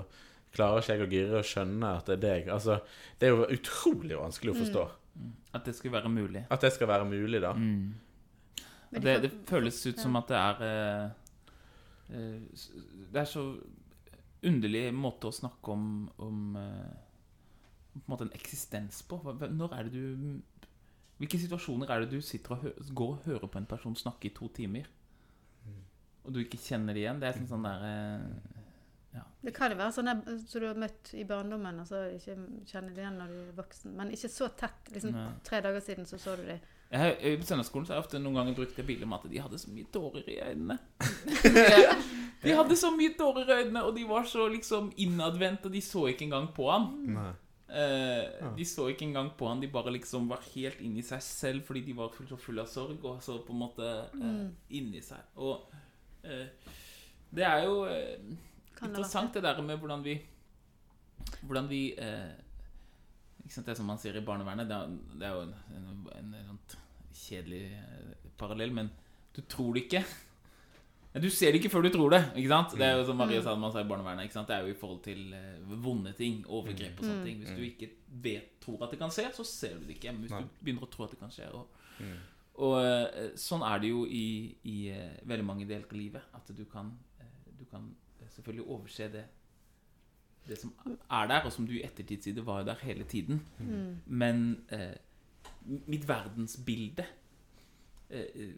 klarer 0.54 0.82
ikke 0.82 0.96
jeg 0.96 1.06
å 1.06 1.10
gire 1.14 1.40
og 1.42 1.48
skjønne 1.48 1.96
at 2.00 2.10
det 2.10 2.18
er 2.18 2.22
deg. 2.24 2.52
Altså, 2.54 2.80
det 3.20 3.30
er 3.30 3.36
jo 3.36 3.50
utrolig 3.58 4.18
vanskelig 4.18 4.54
å 4.54 4.58
mm. 4.58 4.62
forstå. 4.64 4.86
Mm. 5.16 5.34
At 5.58 5.66
det 5.66 5.76
skal 5.78 5.94
være 5.96 6.14
mulig. 6.14 6.46
At 6.50 6.66
det 6.66 6.72
skal 6.76 6.90
være 6.90 7.10
mulig, 7.10 7.42
da. 7.44 7.54
Mm. 7.58 8.62
Det, 8.90 9.18
det, 9.26 9.32
føles 9.50 9.82
ut 9.86 10.02
som 10.02 10.18
at 10.18 10.32
det 10.32 10.38
er 10.40 10.62
uh, 10.66 11.10
uh, 12.10 12.64
Det 13.14 13.22
er 13.22 13.28
så 13.30 13.44
underlig 14.50 14.88
måte 14.96 15.30
å 15.30 15.36
snakke 15.36 15.76
om, 15.76 15.84
om 16.26 16.58
uh, 16.58 17.09
på 18.00 18.08
en 18.08 18.14
måte 18.16 18.28
en 18.28 18.38
eksistens 18.38 19.02
på. 19.08 19.20
Når 19.50 19.76
er 19.76 19.90
det 19.90 19.94
du 19.94 20.40
Hvilke 21.20 21.36
situasjoner 21.36 21.90
er 21.92 22.06
det 22.06 22.14
du 22.14 22.22
sitter 22.24 22.54
og 22.56 22.92
går 22.96 23.10
og 23.18 23.26
hører 23.26 23.50
på 23.52 23.60
en 23.60 23.66
person 23.68 23.96
snakke 23.96 24.30
i 24.30 24.32
to 24.32 24.48
timer, 24.56 24.86
mm. 25.66 25.82
og 26.24 26.32
du 26.32 26.40
ikke 26.40 26.62
kjenner 26.64 26.96
det 26.96 27.02
igjen? 27.02 27.20
Det 27.20 27.28
er 27.28 27.36
sånn, 27.36 27.50
sånn 27.50 27.66
der 27.68 27.82
ja. 29.14 29.26
Det 29.42 29.54
kan 29.56 29.74
jo 29.74 29.80
være 29.80 29.94
sånn 29.96 30.10
som 30.46 30.62
du 30.62 30.68
har 30.68 30.80
møtt 30.80 31.14
i 31.18 31.26
barndommen, 31.28 31.82
og 31.82 31.88
så 31.90 32.04
ikke 32.14 32.36
kjenner 32.70 32.94
det 32.94 33.04
igjen 33.04 33.18
når 33.20 33.32
du 33.34 33.40
er 33.42 33.56
voksen. 33.58 33.96
Men 33.98 34.14
ikke 34.14 34.30
så 34.32 34.50
tett. 34.60 34.92
liksom 34.94 35.16
Nei. 35.16 35.26
Tre 35.48 35.62
dager 35.66 35.84
siden 35.84 36.08
så 36.10 36.20
så 36.22 36.36
du 36.40 36.46
dem. 36.48 36.62
I 36.90 37.36
søndagsskolen 37.46 37.86
så 37.86 37.94
har 37.94 38.00
jeg 38.00 38.06
ofte 38.08 38.22
noen 38.22 38.40
ganger 38.40 38.56
brukt 38.58 38.78
det 38.78 38.86
bildet 38.86 39.10
med 39.10 39.20
at 39.20 39.30
de 39.30 39.42
hadde 39.44 39.60
så 39.62 39.74
mye 39.74 39.90
tårer 39.94 40.26
i 40.26 40.40
øynene. 40.42 40.80
de 42.46 42.56
hadde 42.58 42.78
så 42.80 42.90
mye 42.96 43.14
tårer 43.18 43.46
i 43.46 43.60
øynene, 43.60 43.84
og 43.86 43.94
de 43.98 44.08
var 44.10 44.26
så 44.30 44.48
liksom 44.50 44.90
innadvendt, 44.98 45.68
og 45.70 45.76
de 45.76 45.84
så 45.86 46.08
ikke 46.10 46.26
engang 46.26 46.50
på 46.56 46.66
han. 46.72 46.90
Nei. 47.14 47.30
Eh, 47.70 48.54
de 48.58 48.66
så 48.66 48.88
ikke 48.90 49.06
engang 49.06 49.30
på 49.38 49.46
han, 49.46 49.62
de 49.62 49.70
bare 49.70 49.92
liksom 49.94 50.30
var 50.32 50.42
helt 50.56 50.80
inni 50.82 51.04
seg 51.06 51.22
selv 51.22 51.68
fordi 51.68 51.84
de 51.86 51.94
var 51.98 52.16
så 52.18 52.38
fulle 52.40 52.64
av 52.66 52.72
sorg, 52.72 53.04
og 53.06 53.22
så 53.22 53.38
på 53.46 53.54
en 53.54 53.62
måte 53.62 53.90
eh, 53.90 54.24
mm. 54.24 54.48
inni 54.80 55.02
seg. 55.06 55.22
Og 55.38 55.70
eh, 56.26 56.48
det 57.30 57.46
er 57.46 57.66
jo 57.68 57.84
eh, 57.86 58.38
Interessant 58.80 59.34
det 59.36 59.44
der 59.44 59.58
med 59.62 59.76
hvordan 59.76 60.06
vi 60.06 60.14
Hvordan 61.44 61.66
vi 61.68 61.82
eh, 62.00 62.32
ikke 63.44 63.54
sant, 63.54 63.68
Det 63.68 63.76
som 63.78 63.90
man 63.92 64.00
sier 64.00 64.16
i 64.16 64.24
barnevernet, 64.24 64.70
det 64.70 64.78
er, 64.78 64.96
det 65.20 65.28
er 65.28 65.36
jo 65.36 65.42
en, 65.44 65.54
en, 65.76 66.08
en, 66.16 66.34
en 66.40 66.60
kjedelig 67.14 67.64
eh, 67.76 68.28
parallell, 68.38 68.74
men 68.74 68.90
du 69.36 69.42
tror 69.42 69.74
det 69.76 69.86
ikke. 69.88 70.04
Du 71.10 71.30
ser 71.34 71.52
det 71.52 71.60
ikke 71.60 71.72
før 71.74 71.88
du 71.88 71.90
tror 71.94 72.14
det. 72.14 72.20
ikke 72.38 72.52
sant? 72.52 72.76
Det 72.78 72.86
er 72.86 73.00
jo 73.00 73.06
som 73.08 73.18
Maria 73.18 73.40
mm. 73.40 73.46
sa 73.48 73.56
man 73.58 73.72
sa 73.74 73.82
i 73.82 73.88
barnevernet. 73.90 74.28
ikke 74.28 74.38
sant? 74.38 74.50
Det 74.50 74.56
er 74.56 74.68
jo 74.68 74.74
i 74.76 74.78
forhold 74.78 75.00
til 75.06 75.34
uh, 75.34 75.72
vonde 75.84 76.14
ting, 76.18 76.44
overgrep 76.46 77.00
og 77.00 77.08
sånne 77.08 77.22
mm. 77.22 77.26
ting. 77.26 77.40
Hvis 77.42 77.56
du 77.56 77.64
mm. 77.64 77.70
ikke 77.72 77.90
vet, 78.28 78.52
tror 78.62 78.86
at 78.86 78.94
det 78.94 79.00
kan 79.02 79.14
skje, 79.14 79.26
så 79.34 79.46
ser 79.48 79.80
du 79.80 79.88
det 79.88 79.98
ikke. 79.98 80.14
Men 80.14 80.28
hvis 80.28 80.36
du 80.36 80.62
begynner 80.62 80.86
å 80.86 80.92
tro 80.94 81.08
at 81.08 81.16
det 81.16 81.22
kan 81.22 81.34
skje 81.34 81.50
og, 81.58 81.82
og 82.60 82.76
uh, 82.78 83.34
sånn 83.40 83.66
er 83.66 83.82
det 83.82 83.90
jo 83.90 84.06
i, 84.06 84.28
i 84.70 84.78
uh, 84.94 85.18
veldig 85.32 85.48
mange 85.50 85.66
deler 85.66 85.90
av 85.90 85.98
livet. 85.98 86.30
At 86.38 86.54
du 86.54 86.64
kan, 86.70 86.94
du 87.58 87.66
kan 87.72 87.90
selvfølgelig 88.30 88.70
overse 88.70 89.10
det 89.18 89.26
det 90.50 90.58
som 90.58 90.74
er 91.12 91.28
der, 91.30 91.46
og 91.46 91.52
som 91.54 91.68
du 91.68 91.76
i 91.78 91.84
ettertid 91.86 92.26
sier 92.26 92.46
var 92.46 92.64
der 92.68 92.80
hele 92.82 93.06
tiden. 93.10 93.42
Men 94.06 94.64
eh, 94.74 94.98
mitt 95.86 96.08
verdensbilde 96.10 97.06
eh, 98.10 98.56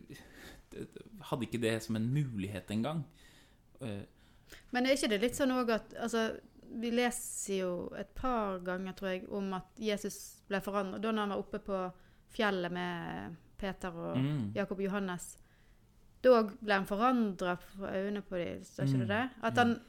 hadde 1.30 1.46
ikke 1.48 1.62
det 1.62 1.84
som 1.84 1.96
en 1.96 2.10
mulighet 2.14 2.70
engang. 2.72 3.04
Eh, 3.82 4.04
Men 4.72 4.86
er 4.86 4.92
ikke 4.98 5.10
det 5.10 5.22
litt 5.22 5.36
sånn 5.36 5.52
òg 5.56 5.70
at 5.70 5.94
altså, 6.00 6.38
Vi 6.74 6.90
leser 6.92 7.58
jo 7.60 7.72
et 8.00 8.14
par 8.16 8.60
ganger, 8.64 8.94
tror 8.96 9.10
jeg, 9.10 9.26
om 9.30 9.54
at 9.54 9.66
Jesus 9.78 10.42
ble 10.48 10.62
forandret. 10.64 11.02
Da 11.04 11.12
når 11.12 11.20
han 11.26 11.30
var 11.34 11.38
oppe 11.42 11.60
på 11.60 11.80
fjellet 12.32 12.72
med 12.72 13.36
Peter 13.58 13.92
og 13.92 14.16
Mm. 14.18 14.54
Jakob 14.56 14.78
og 14.80 14.84
Johannes. 14.86 15.38
Da 16.24 16.44
ble 16.44 16.74
han 16.74 16.86
forandra 16.86 17.58
for 17.60 17.88
øynene 17.92 18.22
på 18.22 18.38
dem, 18.38 18.64
står 18.64 18.84
ikke 18.86 19.00
det 19.00 19.08
Mm. 19.08 19.08
det? 19.08 19.30
At 19.44 19.58
han 19.58 19.82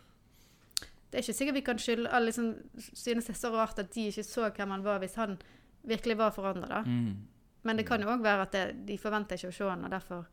Det 1.13 1.19
er 1.19 1.23
ikke 1.23 1.35
sikkert 1.39 1.55
vi 1.55 1.61
kan 1.61 1.77
skylde 1.79 2.09
alle 2.11 2.27
liksom, 2.27 2.55
synes 2.79 3.27
det 3.27 3.35
er 3.37 3.39
så 3.39 3.51
rart 3.53 3.79
at 3.79 3.91
de 3.95 4.07
ikke 4.09 4.23
så 4.25 4.51
hvem 4.51 4.71
han 4.71 4.83
var, 4.85 4.99
hvis 4.99 5.15
han 5.15 5.39
virkelig 5.85 6.17
var 6.17 6.31
forandra. 6.31 6.83
Mm. 6.87 7.17
Men 7.65 7.77
det 7.77 7.87
kan 7.87 8.01
jo 8.01 8.09
òg 8.09 8.23
være 8.23 8.43
at 8.43 8.53
det, 8.53 8.87
de 8.89 8.97
forventer 8.99 9.37
ikke 9.37 9.49
å 9.49 9.53
se 9.53 9.65
han, 9.69 9.85
og 9.85 9.91
derfor 9.91 10.27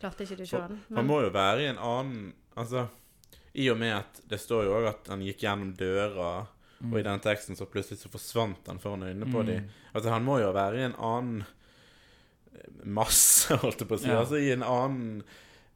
klarte 0.00 0.24
ikke 0.24 0.36
du 0.36 0.42
å 0.44 0.48
se 0.48 0.60
han. 0.62 0.78
Han 0.94 1.06
må 1.08 1.20
jo 1.24 1.30
være 1.34 1.64
i 1.64 1.70
en 1.72 1.78
annen 1.78 2.32
Altså, 2.58 2.88
i 3.54 3.68
og 3.70 3.76
med 3.78 3.92
at 3.94 4.20
det 4.26 4.40
står 4.42 4.64
jo 4.66 4.72
òg 4.80 4.88
at 4.88 5.06
han 5.12 5.20
gikk 5.22 5.44
gjennom 5.44 5.74
døra, 5.78 6.46
Mm. 6.80 6.92
og 6.92 6.98
i 7.00 7.02
den 7.02 7.20
teksten 7.20 7.56
så 7.58 7.66
plutselig 7.66 7.98
så 7.98 8.08
forsvant 8.10 8.66
han 8.70 8.78
foran 8.78 9.02
øynene 9.02 9.26
på 9.32 9.40
Mm. 9.42 9.46
dem. 9.46 9.68
Altså, 9.94 10.10
han 10.10 10.24
må 10.24 10.38
jo 10.40 10.52
være 10.52 10.76
i 10.78 10.84
en 10.86 10.94
annen 10.94 11.44
eh, 12.54 12.84
masse, 12.84 13.54
holdt 13.62 13.80
jeg 13.82 13.88
på 13.88 13.94
å 13.96 13.98
si. 13.98 14.08
Ja. 14.08 14.20
Altså 14.22 14.38
i 14.38 14.50
en 14.54 14.62
annen 14.62 15.22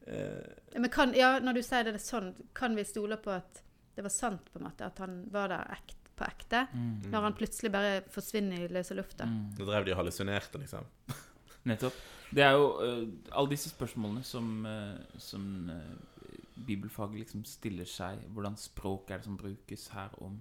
eh, 0.07 0.79
Men 0.79 0.89
kan, 0.89 1.13
ja, 1.13 1.39
når 1.39 1.53
du 1.59 1.61
sier 1.63 1.83
det, 1.83 1.93
det 1.97 2.01
sånn, 2.03 2.33
kan 2.55 2.75
vi 2.75 2.83
stole 2.87 3.17
på 3.17 3.31
at 3.35 3.61
det 3.95 4.03
var 4.03 4.09
sant, 4.15 4.47
på 4.53 4.59
en 4.59 4.65
måte? 4.69 4.85
At 4.87 4.97
han 5.03 5.25
var 5.31 5.47
der 5.53 5.67
ekte? 5.75 5.99
på 6.13 6.27
ekte? 6.27 6.67
Mm. 6.77 7.09
Når 7.09 7.21
han 7.25 7.33
plutselig 7.33 7.71
bare 7.73 8.01
forsvinner 8.13 8.59
i 8.61 8.67
løse 8.69 8.93
lufta? 8.93 9.25
Mm. 9.25 9.55
Nå 9.57 9.65
drev 9.65 9.85
de 9.87 9.91
og 9.95 9.97
hallusinerte, 9.97 10.59
liksom. 10.61 10.85
Nettopp. 11.69 11.95
Det 12.33 12.43
er 12.43 12.55
jo 12.57 12.69
uh, 12.81 13.03
alle 13.31 13.53
disse 13.53 13.69
spørsmålene 13.69 14.23
som, 14.25 14.65
uh, 14.65 15.19
som 15.21 15.69
uh, 15.69 16.29
bibelfaget 16.65 17.21
liksom 17.21 17.43
stiller 17.45 17.87
seg. 17.89 18.23
Hvordan 18.33 18.57
språk 18.57 19.11
er 19.11 19.21
det 19.21 19.27
som 19.27 19.37
brukes 19.37 19.87
her 19.93 20.15
om, 20.23 20.39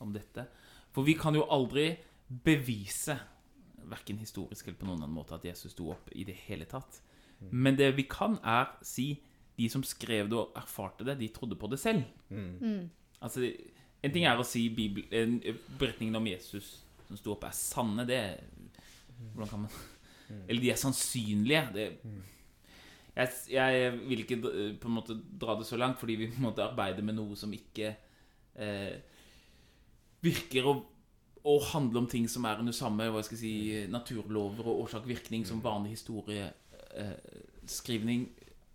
om 0.00 0.12
dette? 0.12 0.46
For 0.92 1.06
vi 1.06 1.16
kan 1.18 1.34
jo 1.34 1.46
aldri 1.50 1.94
bevise, 2.44 3.16
verken 3.88 4.20
historisk 4.20 4.68
eller 4.68 4.78
på 4.78 4.86
noen 4.86 5.02
annen 5.02 5.16
måte, 5.16 5.36
at 5.36 5.46
Jesus 5.48 5.72
sto 5.74 5.90
opp 5.92 6.12
i 6.12 6.24
det 6.28 6.36
hele 6.46 6.68
tatt. 6.68 7.00
Men 7.50 7.74
det 7.74 7.88
vi 7.96 8.04
kan, 8.06 8.36
er 8.46 8.68
si 8.86 9.16
de 9.58 9.68
som 9.72 9.82
skrev 9.84 10.28
det 10.30 10.38
og 10.38 10.54
erfarte 10.56 11.04
det, 11.04 11.16
de 11.18 11.30
trodde 11.34 11.58
på 11.58 11.66
det 11.72 11.80
selv. 11.80 12.04
Mm. 12.28 12.52
Mm. 12.60 12.84
Altså, 13.20 13.50
En 14.02 14.10
ting 14.10 14.24
er 14.26 14.38
å 14.38 14.46
si 14.46 14.64
Bibel, 14.74 15.04
beretningen 15.78 16.18
om 16.18 16.24
Jesus 16.26 16.80
som 17.06 17.18
sto 17.18 17.34
opp, 17.34 17.44
er 17.46 17.54
sanne. 17.54 18.06
Det 18.06 18.18
Hvordan 19.34 19.48
kan 19.48 19.60
man 19.62 19.76
Eller 20.48 20.60
de 20.60 20.70
er 20.70 20.76
sannsynlige. 20.80 21.68
Det, 21.74 21.92
jeg, 23.16 23.28
jeg 23.52 23.92
vil 24.08 24.20
ikke 24.24 24.40
på 24.80 24.88
en 24.88 24.94
måte 24.96 25.14
dra 25.40 25.54
det 25.58 25.66
så 25.68 25.76
langt, 25.76 25.98
fordi 26.00 26.14
vi 26.20 26.30
på 26.32 26.36
en 26.40 26.46
måte 26.48 26.64
arbeider 26.64 27.02
med 27.04 27.14
noe 27.18 27.36
som 27.36 27.52
ikke 27.52 27.90
eh, 28.56 28.96
virker 30.24 30.64
å, 30.70 30.74
å 31.44 31.58
handle 31.72 31.98
om 32.04 32.08
ting 32.08 32.28
som 32.30 32.44
er 32.48 32.58
under 32.62 32.72
samme 32.76 33.10
hva 33.12 33.22
skal 33.26 33.36
jeg 33.36 33.42
si, 33.42 33.86
naturlover 33.90 34.64
og 34.70 34.80
årsak-virkning 34.86 35.42
som 35.48 35.62
vanlig 35.64 35.90
historieskrivning 35.98 38.20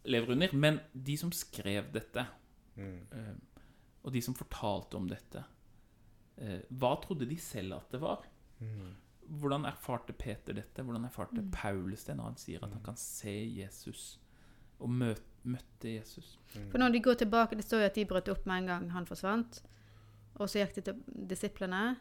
lever 0.08 0.32
under. 0.36 0.50
Men 0.56 0.80
de 0.94 1.18
som 1.18 1.32
skrev 1.36 1.84
dette, 1.96 2.26
Mm. 2.78 3.00
eh, 3.12 3.36
og 4.04 4.14
de 4.14 4.22
som 4.22 4.36
fortalte 4.38 4.96
om 5.00 5.08
dette, 5.10 5.42
eh, 6.38 6.60
hva 6.70 6.92
trodde 7.02 7.26
de 7.26 7.38
selv 7.42 7.74
at 7.80 7.92
det 7.92 8.00
var? 8.04 8.22
Mm. 8.60 8.94
Hvordan 9.28 9.66
erfarte 9.68 10.14
Peter 10.14 10.56
dette? 10.56 10.84
Hvordan 10.84 11.06
erfarte 11.06 11.44
Paulus 11.52 12.04
det 12.08 12.16
når 12.18 12.32
han 12.32 12.40
sier 12.42 12.64
at 12.64 12.72
han 12.72 12.84
kan 12.86 12.98
se 13.00 13.34
Jesus 13.58 14.20
og 14.80 14.90
møte, 14.90 15.26
møtte 15.44 15.96
Jesus? 15.98 16.38
For 16.54 16.78
når 16.78 16.96
de 16.96 17.02
går 17.04 17.14
tilbake, 17.24 17.56
Det 17.56 17.66
står 17.66 17.80
jo 17.80 17.86
at 17.86 17.96
de 17.96 18.06
brøt 18.06 18.30
opp 18.30 18.46
med 18.46 18.64
en 18.64 18.68
gang 18.68 18.92
han 18.92 19.08
forsvant. 19.10 19.62
Og 20.38 20.50
så 20.50 20.62
gikk 20.62 20.76
de 20.76 20.82
til 20.82 21.02
disiplene. 21.30 21.98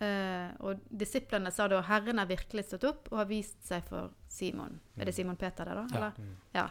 Eh, 0.00 0.52
og 0.64 0.80
disiplene 0.88 1.50
sa 1.52 1.66
da 1.68 1.82
'Herren 1.82 2.18
er 2.18 2.26
virkelig 2.26 2.64
stått 2.64 2.84
opp 2.84 3.08
og 3.12 3.18
har 3.18 3.26
vist 3.26 3.66
seg 3.66 3.84
for 3.84 4.12
Simon'. 4.28 4.78
Er 4.96 5.04
det 5.04 5.14
Simon 5.14 5.36
Peter 5.36 5.64
der, 5.64 5.74
da? 5.74 5.86
Ja. 5.92 6.12
Mm. 6.16 6.36
Ja. 6.54 6.68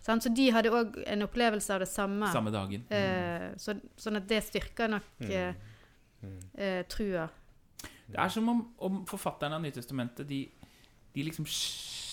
Sant? 0.00 0.22
Så 0.22 0.32
de 0.34 0.50
hadde 0.50 0.72
òg 0.72 1.02
en 1.06 1.22
opplevelse 1.22 1.74
av 1.74 1.80
det 1.80 1.88
samme. 1.88 2.30
Samme 2.32 2.50
dagen. 2.50 2.86
Eh, 2.90 3.50
så, 3.60 3.74
sånn 4.00 4.16
at 4.16 4.28
det 4.28 4.42
styrker 4.46 4.88
nok 4.88 5.02
eh, 5.20 5.54
eh, 6.54 6.82
trua. 6.88 7.28
Det 8.10 8.20
er 8.20 8.32
som 8.32 8.48
om, 8.52 8.64
om 8.78 9.04
forfatterne 9.08 9.58
av 9.58 9.62
Nytestamentet 9.64 10.28
de, 10.28 10.42
de 11.14 11.24
liksom 11.26 11.46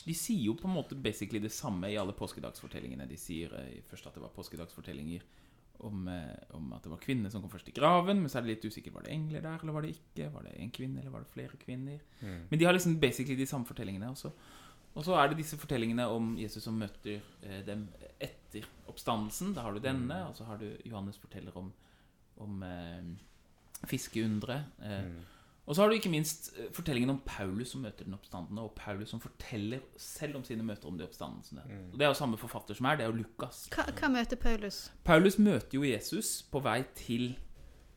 De 0.08 0.16
sier 0.16 0.46
jo 0.46 0.56
på 0.56 0.70
en 0.70 0.77
måte 0.77 0.96
basically 0.96 1.42
det 1.44 1.51
samme 1.51 1.89
i 1.92 1.98
alle 2.00 2.16
påskedagsfortellingene. 2.16 3.10
De 3.10 3.18
sier 3.20 3.51
eh, 3.60 3.82
først 3.89 4.08
at 4.08 4.16
det 4.16 4.24
var 4.24 4.32
påskedagsfortellinger 4.36 5.25
om, 5.84 6.08
eh, 6.08 6.54
om 6.56 6.72
at 6.77 6.86
det 6.86 6.94
var 6.94 7.01
kvinner 7.04 7.34
som 7.34 7.44
kom 7.44 7.51
først 7.51 7.68
i 7.70 7.75
graven, 7.75 8.22
men 8.22 8.32
så 8.32 8.39
er 8.39 8.46
det 8.46 8.54
litt 8.56 8.70
usikkert 8.70 8.96
var 8.96 9.04
det 9.06 9.12
engler 9.13 9.44
der, 9.44 9.60
eller 9.60 9.75
var 9.75 9.84
det 9.84 9.92
ikke? 9.98 10.30
Var 10.34 10.48
det 10.48 10.54
en 10.56 10.72
kvinne, 10.72 11.01
eller 11.01 11.13
var 11.13 11.25
det 11.25 11.34
flere 11.34 11.60
kvinner? 11.60 12.00
Men 12.24 12.62
de 12.62 12.66
har 12.66 12.74
liksom 12.74 12.96
basically 13.01 13.36
de 13.38 13.50
samme 13.50 13.68
fortellingene 13.68 14.10
også. 14.13 14.32
Og 14.98 15.06
så 15.06 15.13
er 15.20 15.30
det 15.30 15.38
disse 15.38 15.58
fortellingene 15.62 16.08
om 16.10 16.32
Jesus 16.39 16.63
som 16.66 16.77
møter 16.80 17.20
eh, 17.46 17.62
dem 17.68 17.86
etter 18.18 18.66
oppstandelsen. 18.89 19.54
Da 19.54 19.68
har 19.68 19.75
du 19.75 19.84
denne, 19.84 20.24
og 20.25 20.34
så 20.38 20.48
har 20.48 20.58
du 20.58 20.72
Johannes 20.89 21.20
forteller 21.22 21.54
om, 21.60 21.70
om 22.42 22.63
eh, 22.66 23.12
fiskeundre. 23.86 24.63
Eh, 24.82 25.12
Og 25.68 25.76
så 25.76 25.82
har 25.84 25.90
du 25.92 25.98
ikke 25.98 26.10
minst 26.10 26.54
eh, 26.56 26.70
fortellingen 26.72 27.10
om 27.12 27.18
Paulus 27.26 27.74
som 27.74 27.82
møter 27.84 28.08
den 28.08 28.16
oppstandende, 28.16 28.62
og 28.64 28.72
Paulus 28.78 29.10
som 29.12 29.20
forteller 29.20 29.82
selv 30.00 30.38
om 30.40 30.44
sine 30.48 30.64
møter 30.64 30.88
om 30.88 30.98
de 30.98 31.04
oppstandelsene. 31.04 31.66
Og 31.92 31.98
Det 32.00 32.06
er 32.08 32.14
jo 32.14 32.20
samme 32.22 32.38
forfatter 32.40 32.78
som 32.78 32.88
er, 32.88 32.96
det 32.96 33.04
er 33.04 33.12
jo 33.12 33.18
Lukas. 33.20 33.66
Hva, 33.76 33.84
hva 34.00 34.12
møter 34.14 34.40
Paulus? 34.40 34.80
Paulus 35.04 35.36
møter 35.40 35.76
jo 35.76 35.84
Jesus 35.84 36.38
på 36.52 36.62
vei 36.64 36.80
til 36.96 37.34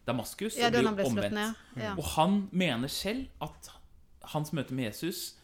Damaskus 0.09 0.59
Ja, 0.59 0.67
og 0.67 0.73
blir 0.75 0.89
han 0.89 1.00
omvendt. 1.07 1.37
ned. 1.39 1.55
Ja. 1.77 1.95
Og 1.95 2.05
han 2.17 2.49
mener 2.53 2.89
selv 2.91 3.27
at 3.43 3.71
hans 4.35 4.53
møte 4.53 4.75
med 4.75 4.85
Jesus 4.91 5.37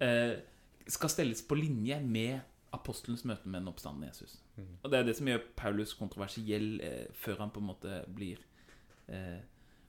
eh, 0.00 0.38
skal 0.86 1.10
stelles 1.10 1.42
på 1.42 1.58
linje 1.58 1.98
med 2.00 2.40
apostelens 2.72 3.24
møte 3.28 3.48
med 3.48 3.60
den 3.60 3.68
oppstandende 3.68 4.08
Jesus. 4.08 4.38
Og 4.82 4.90
det 4.90 4.98
er 4.98 5.02
det 5.08 5.16
som 5.18 5.26
gjør 5.28 5.42
Paulus 5.56 5.92
kontroversiell 5.98 6.80
eh, 6.80 7.06
før 7.14 7.42
han 7.42 7.50
på 7.50 7.60
en 7.60 7.66
måte 7.66 8.04
blir 8.14 8.38
eh, 9.08 9.40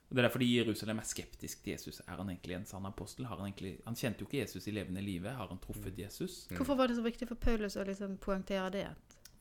og 0.10 0.16
Det 0.16 0.20
er 0.20 0.28
derfor 0.28 0.40
de 0.40 0.46
i 0.46 0.58
Jerusalem 0.60 1.00
er 1.00 1.04
skeptisk 1.10 1.64
til 1.64 1.72
Jesus. 1.74 2.02
Er 2.08 2.16
han 2.18 2.30
egentlig 2.30 2.56
en 2.56 2.66
sann 2.66 2.86
apostel? 2.86 3.26
Har 3.26 3.38
han, 3.38 3.48
egentlig, 3.52 3.80
han 3.86 3.96
kjente 3.96 4.20
jo 4.22 4.26
ikke 4.28 4.40
Jesus 4.44 4.68
i 4.68 4.72
levende 4.72 5.02
live. 5.02 5.30
Har 5.30 5.48
han 5.48 5.58
truffet 5.58 5.98
Jesus? 5.98 6.48
Hvorfor 6.52 6.76
var 6.76 6.88
det 6.88 6.96
så 6.96 7.02
viktig 7.02 7.28
for 7.28 7.36
Paulus 7.36 7.76
å 7.78 7.84
liksom 7.88 8.18
poengtere 8.18 8.70
det? 8.72 8.88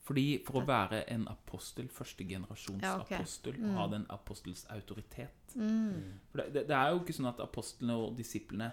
Fordi 0.03 0.43
For 0.45 0.59
å 0.59 0.65
være 0.67 1.03
en 1.13 1.27
apostel, 1.31 1.87
førstegenerasjons 1.87 2.81
Ja, 2.83 2.97
okay. 3.01 3.17
apostel, 3.17 3.53
Mm. 3.53 3.75
ha 3.75 3.87
den 3.87 4.05
apostels 4.09 4.65
autoritet 4.69 5.55
Mm. 5.55 6.19
For 6.31 6.37
det, 6.41 6.53
det, 6.53 6.67
det 6.67 6.75
er 6.75 6.89
jo 6.91 6.99
ikke 6.99 7.13
sånn 7.13 7.29
at 7.29 7.39
apostlene 7.39 7.93
og 7.93 8.17
disiplene 8.17 8.71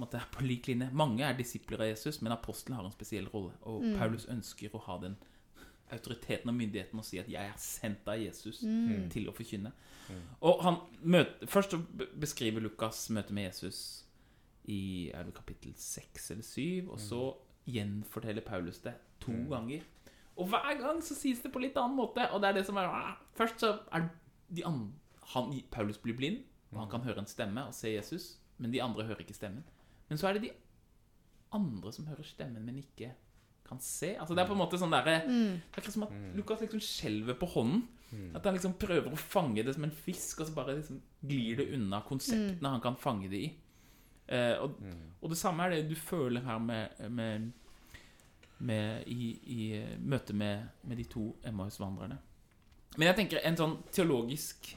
er 0.00 0.26
på 0.32 0.42
lik 0.46 0.66
linje. 0.68 0.90
Mange 0.92 1.22
er 1.24 1.34
disipler 1.36 1.80
av 1.80 1.86
Jesus, 1.88 2.20
men 2.22 2.32
apostelen 2.32 2.76
har 2.76 2.84
en 2.84 2.92
spesiell 2.92 3.26
rolle. 3.32 3.52
Og 3.62 3.82
Mm. 3.82 3.98
Paulus 3.98 4.26
ønsker 4.26 4.70
å 4.70 4.80
ha 4.80 4.98
den 4.98 5.16
autoriteten 5.92 6.48
og 6.48 6.54
myndigheten 6.54 6.98
og 6.98 7.04
si 7.04 7.18
at 7.18 7.26
'jeg 7.28 7.46
er 7.46 7.56
sendt 7.56 8.08
av 8.08 8.18
Jesus 8.18 8.62
Mm. 8.62 9.10
til 9.10 9.28
å 9.28 9.32
forkynne'. 9.32 9.72
Og 10.40 10.62
han 10.62 10.76
møter, 11.02 11.46
Først 11.46 11.74
beskriver 12.20 12.60
Lukas 12.60 13.10
møtet 13.10 13.30
med 13.30 13.44
Jesus 13.44 14.04
i 14.68 15.10
er 15.14 15.22
det 15.24 15.34
kapittel 15.34 15.72
6 15.76 16.30
eller 16.30 16.42
7, 16.42 16.88
og 16.90 16.98
så 16.98 17.34
gjenforteller 17.68 18.42
Paulus 18.42 18.78
det 18.78 18.94
to 19.20 19.32
ganger. 19.32 19.80
Og 20.36 20.48
hver 20.48 20.78
gang 20.78 21.02
så 21.02 21.14
sies 21.14 21.40
det 21.40 21.52
på 21.52 21.60
litt 21.60 21.76
annen 21.76 21.96
måte. 21.96 22.30
Og 22.32 22.40
det 22.40 22.48
er 22.48 22.52
det 22.52 22.66
som 22.66 22.76
er 22.76 22.86
ah, 22.86 23.14
Først 23.34 23.60
så 23.60 23.78
er 23.92 24.08
de 24.54 24.64
andre 24.64 24.92
han, 25.34 25.62
Paulus 25.70 25.98
blir 25.98 26.16
blind, 26.16 26.38
og 26.72 26.78
han 26.78 26.88
kan 26.90 27.00
høre 27.02 27.18
en 27.18 27.26
stemme 27.26 27.66
og 27.66 27.74
se 27.74 27.88
Jesus. 27.94 28.38
Men 28.58 28.72
de 28.72 28.82
andre 28.82 29.04
hører 29.04 29.18
ikke 29.20 29.34
stemmen. 29.34 29.64
Men 30.08 30.18
så 30.18 30.28
er 30.28 30.32
det 30.32 30.42
de 30.42 30.50
andre 31.52 31.92
som 31.92 32.06
hører 32.06 32.22
stemmen, 32.24 32.64
men 32.64 32.76
ikke 32.76 33.12
kan 33.68 33.80
se. 33.80 34.16
Altså 34.16 34.34
Det 34.34 34.42
er 34.42 34.48
på 34.50 34.56
en 34.56 34.62
måte 34.62 34.78
sånn 34.80 34.90
derre 34.92 35.20
Det 35.26 35.34
er 35.38 35.78
akkurat 35.78 35.94
som 35.94 36.06
at 36.08 36.14
Lukas 36.36 36.60
liksom 36.64 36.82
skjelver 36.82 37.38
på 37.38 37.48
hånden. 37.54 37.88
At 38.34 38.44
han 38.44 38.56
liksom 38.56 38.74
prøver 38.74 39.12
å 39.12 39.18
fange 39.20 39.62
det 39.62 39.74
som 39.76 39.84
en 39.86 39.94
fisk, 39.94 40.40
og 40.40 40.48
så 40.48 40.54
bare 40.56 40.74
liksom 40.80 41.00
glir 41.22 41.60
det 41.60 41.68
unna 41.76 42.00
konseptene 42.02 42.72
han 42.72 42.82
kan 42.82 42.96
fange 42.98 43.28
det 43.30 43.42
i. 43.46 43.50
Eh, 44.26 44.56
og, 44.62 44.80
og 45.20 45.30
det 45.30 45.38
samme 45.38 45.62
er 45.66 45.76
det 45.76 45.90
du 45.90 45.94
føler 45.98 46.42
her 46.42 46.58
med, 46.58 46.98
med, 47.10 47.52
med 48.58 49.06
i, 49.06 49.30
i 49.46 49.60
møte 50.02 50.34
med, 50.34 50.66
med 50.82 50.98
de 50.98 51.06
to 51.10 51.28
Emmaus-vandrerne. 51.46 52.18
Men 52.96 53.06
jeg 53.06 53.18
tenker 53.20 53.46
en 53.46 53.58
sånn 53.58 53.76
teologisk 53.94 54.72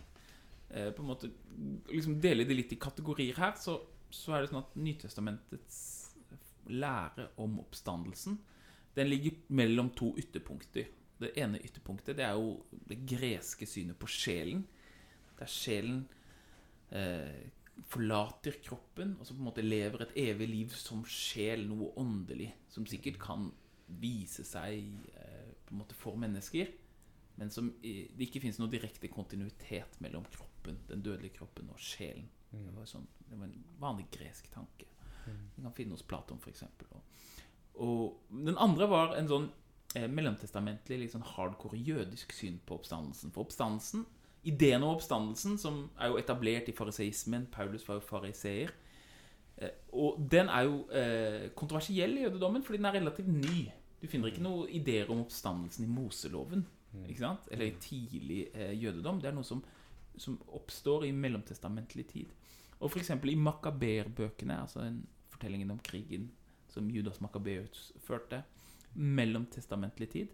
eh, 0.69 0.91
På 0.93 1.01
en 1.01 1.07
måte 1.09 1.31
liksom 1.89 2.19
dele 2.21 2.45
det 2.45 2.57
litt 2.59 2.73
i 2.75 2.81
kategorier 2.81 3.39
her, 3.41 3.55
så, 3.57 3.79
så 4.13 4.35
er 4.35 4.43
det 4.43 4.51
sånn 4.51 4.61
at 4.61 4.75
Nytestamentets 4.77 5.81
lære 6.69 7.31
om 7.41 7.57
oppstandelsen 7.65 8.37
Den 8.95 9.09
ligger 9.09 9.39
mellom 9.47 9.89
to 9.97 10.13
ytterpunkter. 10.17 10.89
Det 11.19 11.31
ene 11.39 11.61
ytterpunktet 11.63 12.17
det 12.17 12.25
er 12.25 12.37
jo 12.37 12.57
det 12.89 12.99
greske 13.09 13.67
synet 13.69 13.97
på 13.99 14.09
sjelen. 14.11 14.63
Der 15.39 15.49
sjelen 15.49 16.03
eh, 16.93 17.49
forlater 17.89 18.59
kroppen 18.63 19.15
og 19.17 19.25
så 19.25 19.33
på 19.33 19.41
en 19.41 19.49
måte 19.49 19.65
lever 19.65 20.05
et 20.05 20.15
evig 20.27 20.49
liv 20.49 20.77
som 20.77 21.01
sjel, 21.09 21.65
noe 21.69 21.93
åndelig, 21.99 22.51
som 22.69 22.85
sikkert 22.89 23.17
kan 23.21 23.49
vise 24.01 24.45
seg 24.47 24.83
eh, 25.17 25.51
på 25.65 25.73
en 25.73 25.81
måte 25.81 25.97
for 25.97 26.19
mennesker. 26.19 26.79
men 27.35 27.49
som 27.49 27.71
det 27.81 28.27
ikke 28.27 28.43
fins 28.43 28.59
noe 28.59 28.69
direkte 28.69 29.09
kontinuitet 29.09 29.95
mellom 30.05 30.25
kroppen, 30.29 30.77
den 30.87 31.01
dødelige 31.01 31.33
kroppen 31.39 31.71
og 31.73 31.79
sjelen. 31.81 32.27
Det 32.51 32.73
var, 32.75 32.85
sånn, 32.85 33.07
det 33.25 33.39
var 33.39 33.47
en 33.47 33.63
vanlig 33.81 34.05
gresk 34.13 34.51
tanke. 34.53 34.85
Vi 35.25 35.63
kan 35.63 35.73
finne 35.73 35.95
hos 35.95 36.05
Platon, 36.05 36.37
f.eks. 36.37 36.61
Og, 37.81 38.19
den 38.29 38.57
andre 38.61 38.87
var 38.89 39.15
en 39.17 39.29
sånn 39.29 39.47
eh, 39.97 40.09
mellomtestamentlig, 40.09 40.99
litt 41.01 41.15
sånn 41.15 41.25
hardcore 41.33 41.79
jødisk 41.79 42.35
syn 42.35 42.59
på 42.65 42.77
oppstandelsen. 42.77 43.33
For 43.33 43.47
oppstandelsen, 43.47 44.05
ideen 44.49 44.83
om 44.83 44.95
oppstandelsen, 44.97 45.57
som 45.61 45.85
er 45.97 46.11
jo 46.11 46.19
etablert 46.21 46.69
i 46.69 46.75
fariseismen 46.75 47.47
Paulus 47.53 47.87
var 47.87 47.99
jo 47.99 48.07
fariseer. 48.07 48.73
Eh, 49.57 49.73
og 49.93 50.21
den 50.31 50.51
er 50.51 50.67
jo 50.67 50.83
eh, 50.91 51.49
kontroversiell 51.57 52.17
i 52.17 52.27
jødedommen, 52.27 52.65
fordi 52.65 52.81
den 52.81 52.89
er 52.91 52.99
relativt 52.99 53.31
ny. 53.31 53.65
Du 54.01 54.09
finner 54.11 54.29
ikke 54.29 54.43
noen 54.43 54.71
ideer 54.75 55.11
om 55.13 55.23
oppstandelsen 55.23 55.87
i 55.87 55.91
Moseloven. 55.91 56.65
Ikke 57.07 57.23
sant? 57.23 57.47
Eller 57.51 57.71
i 57.71 57.77
tidlig 57.81 58.41
eh, 58.53 58.75
jødedom. 58.77 59.21
Det 59.21 59.31
er 59.31 59.37
noe 59.37 59.47
som, 59.47 59.63
som 60.19 60.37
oppstår 60.53 61.07
i 61.07 61.13
mellomtestamentlig 61.15 62.05
tid. 62.11 62.33
Og 62.83 62.91
f.eks. 62.91 63.13
i 63.15 63.39
Makaber-bøkene, 63.39 64.59
altså 64.61 64.83
en 64.83 64.99
fortellingen 65.33 65.71
om 65.73 65.79
krigen 65.81 66.29
som 66.73 66.89
Judas 66.91 67.19
Makabeus 67.21 67.91
førte, 68.03 68.41
mellomtestamentlig 68.93 70.09
tid, 70.11 70.33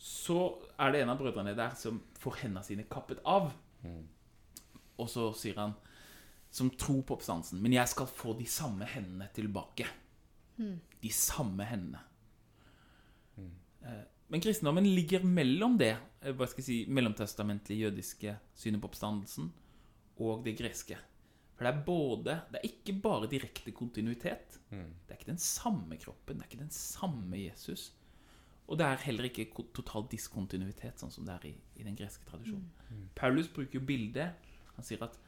så 0.00 0.54
er 0.80 0.92
det 0.92 1.02
en 1.02 1.12
av 1.12 1.18
brødrene 1.20 1.52
der 1.56 1.74
som 1.76 1.98
får 2.20 2.42
hendene 2.44 2.64
sine 2.64 2.86
kappet 2.88 3.20
av. 3.28 3.50
Og 5.00 5.08
så 5.08 5.30
sier 5.36 5.58
han 5.60 5.74
som 6.50 6.70
tror 6.74 7.02
på 7.06 7.16
oppstandelsen, 7.18 7.60
men 7.62 7.76
jeg 7.76 7.92
skal 7.92 8.08
få 8.10 8.34
de 8.38 8.46
samme 8.48 8.88
hendene 8.88 9.28
tilbake. 9.36 9.86
De 11.00 11.12
samme 11.14 11.64
hendene. 11.68 12.00
Mm. 13.36 13.52
Men 14.30 14.42
kristendommen 14.44 14.86
ligger 14.94 15.24
mellom 15.26 15.78
det 15.80 15.94
eh, 15.96 16.34
hva 16.36 16.46
skal 16.46 16.62
jeg 16.62 16.66
si, 16.66 16.78
mellomtestamentlige 16.92 17.88
jødiske 17.88 18.34
synet 18.54 18.82
på 18.82 18.90
oppstandelsen 18.90 19.48
og 20.20 20.44
det 20.44 20.54
greske. 20.58 20.98
For 21.60 21.68
det 21.68 21.76
er 21.76 21.84
både 21.84 22.34
Det 22.48 22.56
er 22.56 22.68
ikke 22.70 22.92
bare 23.04 23.26
direkte 23.28 23.72
kontinuitet. 23.76 24.54
Det 25.04 25.12
er 25.12 25.18
ikke 25.18 25.26
den 25.26 25.38
samme 25.44 25.98
kroppen, 26.00 26.38
det 26.38 26.46
er 26.46 26.48
ikke 26.48 26.62
den 26.62 26.70
samme 26.72 27.36
Jesus. 27.36 27.90
Og 28.66 28.78
det 28.78 28.86
er 28.86 29.02
heller 29.04 29.26
ikke 29.28 29.44
total 29.74 30.06
diskontinuitet, 30.08 30.96
sånn 30.96 31.12
som 31.12 31.26
det 31.26 31.34
er 31.34 31.44
i, 31.50 31.52
i 31.76 31.84
den 31.84 31.98
greske 31.98 32.24
tradisjonen. 32.24 32.70
Paulus 33.14 33.50
bruker 33.52 33.76
jo 33.76 33.84
bildet. 33.84 34.32
Han 34.78 34.86
sier 34.86 35.04
at 35.04 35.18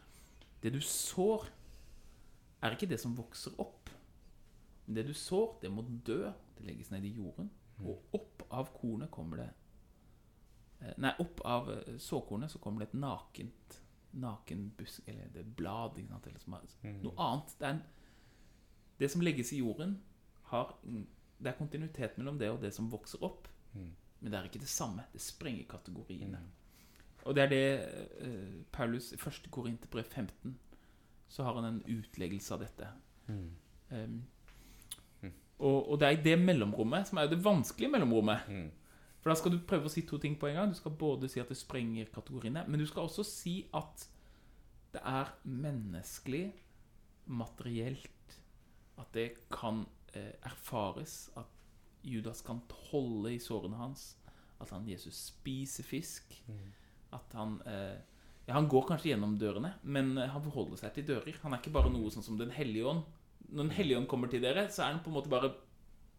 det 0.62 0.73
du 0.73 0.81
sår, 0.81 1.45
er 2.62 2.79
ikke 2.79 2.89
det 2.89 3.01
som 3.03 3.19
vokser 3.19 3.53
opp. 3.61 3.91
Men 4.87 4.97
det 4.97 5.07
du 5.11 5.12
sår, 5.12 5.59
det 5.61 5.73
må 5.75 5.85
dø. 5.85 6.31
Det 6.57 6.65
legges 6.65 6.93
ned 6.95 7.05
i 7.05 7.12
jorden. 7.12 7.51
Og 7.85 8.17
opp 8.17 8.47
av 8.49 8.73
kornet 8.73 9.11
kommer 9.11 9.43
det 9.43 9.51
eh, 10.81 10.97
Nei, 10.97 11.12
opp 11.21 11.45
av 11.45 11.69
eh, 11.73 11.97
såkornet 12.01 12.53
så 12.53 12.61
kommer 12.62 12.81
det 12.81 12.93
et 12.93 13.01
nakent 13.03 13.83
Naken 14.12 14.71
busk 14.76 15.07
Eller 15.09 15.28
det 15.33 15.40
er 15.45 15.52
blad. 15.57 15.99
Ikke 15.99 16.12
sant? 16.12 16.26
Eller 16.26 16.42
som 16.42 16.57
er, 16.59 16.66
Noe 17.02 17.14
annet. 17.16 17.54
Det, 17.59 17.69
en, 17.69 17.83
det 19.00 19.11
som 19.11 19.25
legges 19.25 19.52
i 19.52 19.61
jorden, 19.62 19.97
har 20.52 20.75
Det 20.83 21.50
er 21.50 21.59
kontinuitet 21.59 22.19
mellom 22.19 22.38
det 22.38 22.50
og 22.52 22.61
det 22.62 22.75
som 22.75 22.90
vokser 22.92 23.23
opp. 23.25 23.49
Men 24.21 24.31
det 24.31 24.38
er 24.38 24.50
ikke 24.50 24.62
det 24.62 24.71
samme. 24.71 25.07
Det 25.12 25.21
sprenger 25.21 25.64
kategoriene. 25.71 26.38
Og 27.25 27.35
det 27.35 27.42
er 27.42 27.49
det 27.50 27.64
eh, 28.26 28.52
Paulus 28.73 29.12
i 29.12 29.16
1. 29.19 29.49
Korinterbrev 29.50 30.04
15 30.04 30.59
Så 31.28 31.45
har 31.47 31.54
han 31.54 31.64
en 31.64 31.83
utleggelse 31.87 32.54
av 32.54 32.62
dette. 32.62 32.88
Um, 33.92 34.23
og, 35.59 35.90
og 35.92 36.00
det 36.00 36.07
er 36.07 36.16
i 36.16 36.23
det 36.25 36.38
mellomrommet 36.38 37.09
som 37.09 37.19
er 37.19 37.31
det 37.31 37.45
vanskelige 37.45 37.90
mellomrommet. 37.92 38.49
For 39.23 39.31
da 39.31 39.38
skal 39.38 39.55
du 39.55 39.61
prøve 39.67 39.87
å 39.87 39.93
si 39.93 40.02
to 40.07 40.19
ting 40.19 40.35
på 40.38 40.49
en 40.50 40.59
gang. 40.59 40.73
Du 40.73 40.79
skal 40.79 40.97
både 40.99 41.31
si 41.31 41.41
at 41.43 41.50
det 41.52 41.59
sprenger 41.59 42.11
kategoriene, 42.14 42.64
men 42.67 42.83
du 42.83 42.87
skal 42.91 43.07
også 43.07 43.25
si 43.27 43.61
at 43.79 44.07
det 44.92 45.01
er 45.09 45.31
menneskelig, 45.49 46.49
materielt, 47.33 48.38
at 48.99 49.12
det 49.14 49.29
kan 49.53 49.85
eh, 50.12 50.35
erfares 50.44 51.31
at 51.38 51.49
Judas 52.03 52.42
kan 52.42 52.61
holde 52.90 53.31
i 53.33 53.38
sårene 53.40 53.79
hans, 53.79 54.16
at 54.61 54.70
han 54.75 54.88
Jesus 54.90 55.29
spiser 55.31 55.87
fisk, 55.87 56.35
at 57.14 57.37
han 57.38 57.61
eh, 57.66 58.01
ja, 58.46 58.57
Han 58.57 58.68
går 58.68 58.88
kanskje 58.88 59.12
gjennom 59.12 59.37
dørene, 59.38 59.77
men 59.83 60.16
eh, 60.18 60.31
han 60.31 60.42
forholder 60.42 60.81
seg 60.81 60.96
til 60.96 61.07
dører. 61.12 61.38
Han 61.44 61.55
er 61.55 61.62
ikke 61.62 61.75
bare 61.75 61.92
noe 61.94 62.11
sånn 62.11 62.27
som 62.27 62.38
Den 62.40 62.51
hellige 62.51 62.88
ånd. 62.90 63.05
Når 63.53 63.68
Den 63.68 63.77
hellige 63.77 64.01
ånd 64.01 64.09
kommer 64.11 64.31
til 64.33 64.42
dere, 64.42 64.66
så 64.70 64.83
er 64.83 64.96
han 64.96 65.03
på 65.05 65.12
en 65.12 65.18
måte 65.20 65.31
bare 65.31 65.53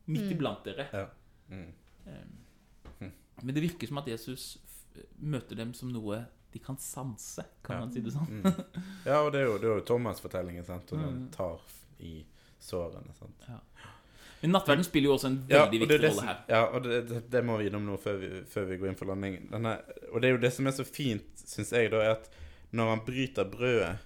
midt 0.08 0.32
iblant 0.32 0.64
dere. 0.64 0.88
Ja. 0.94 1.06
Mm. 1.52 1.74
Eh, 2.08 2.24
Men 3.42 3.56
det 3.56 3.62
virker 3.64 3.88
som 3.90 3.98
at 3.98 4.08
Jesus 4.08 4.58
møter 5.20 5.56
dem 5.58 5.74
som 5.74 5.90
noe 5.92 6.26
de 6.54 6.60
kan 6.62 6.78
sanse, 6.78 7.42
kan 7.66 7.76
Ja. 7.76 7.80
man 7.82 7.92
si 7.92 8.00
det 8.06 8.12
sånn? 8.14 8.44
Ja, 9.08 9.22
og 9.26 9.32
det 9.34 9.42
er 9.42 9.46
jo, 9.48 9.58
det 9.58 9.66
er 9.66 9.80
jo 9.80 9.86
Thomas-fortellingen, 9.90 10.66
sant? 10.68 10.92
og 10.94 11.00
Mm. 11.00 11.06
den 11.06 11.30
tar 11.34 11.60
i 12.00 12.24
sårene. 12.62 13.14
sant? 13.18 13.48
Men 14.44 14.52
nattverden 14.52 14.84
spiller 14.84 15.08
jo 15.10 15.16
også 15.16 15.28
en 15.32 15.38
veldig 15.48 15.80
ja, 15.80 15.86
viktig 15.88 15.98
rolle 16.04 16.14
som- 16.14 16.28
her. 16.28 16.40
Ja, 16.50 16.62
og 16.68 16.84
det, 16.84 17.08
det, 17.10 17.30
det 17.32 17.44
må 17.46 17.58
vi 17.58 17.70
innom 17.70 17.86
nå 17.88 17.98
før 17.98 18.20
vi, 18.20 18.30
før 18.46 18.66
vi 18.70 18.78
går 18.78 18.90
inn 18.90 18.96
for 19.00 19.06
landing. 19.10 19.50
Denne, 19.50 19.78
og 20.12 20.22
det 20.22 20.28
er 20.30 20.32
jo 20.36 20.42
det 20.44 20.54
som 20.54 20.68
er 20.68 20.72
så 20.78 20.86
fint, 20.86 21.24
syns 21.48 21.72
jeg, 21.72 21.90
da, 21.92 22.02
er 22.04 22.12
at 22.20 22.30
når 22.72 22.90
han 22.90 23.06
bryter 23.06 23.50
brødet 23.50 23.98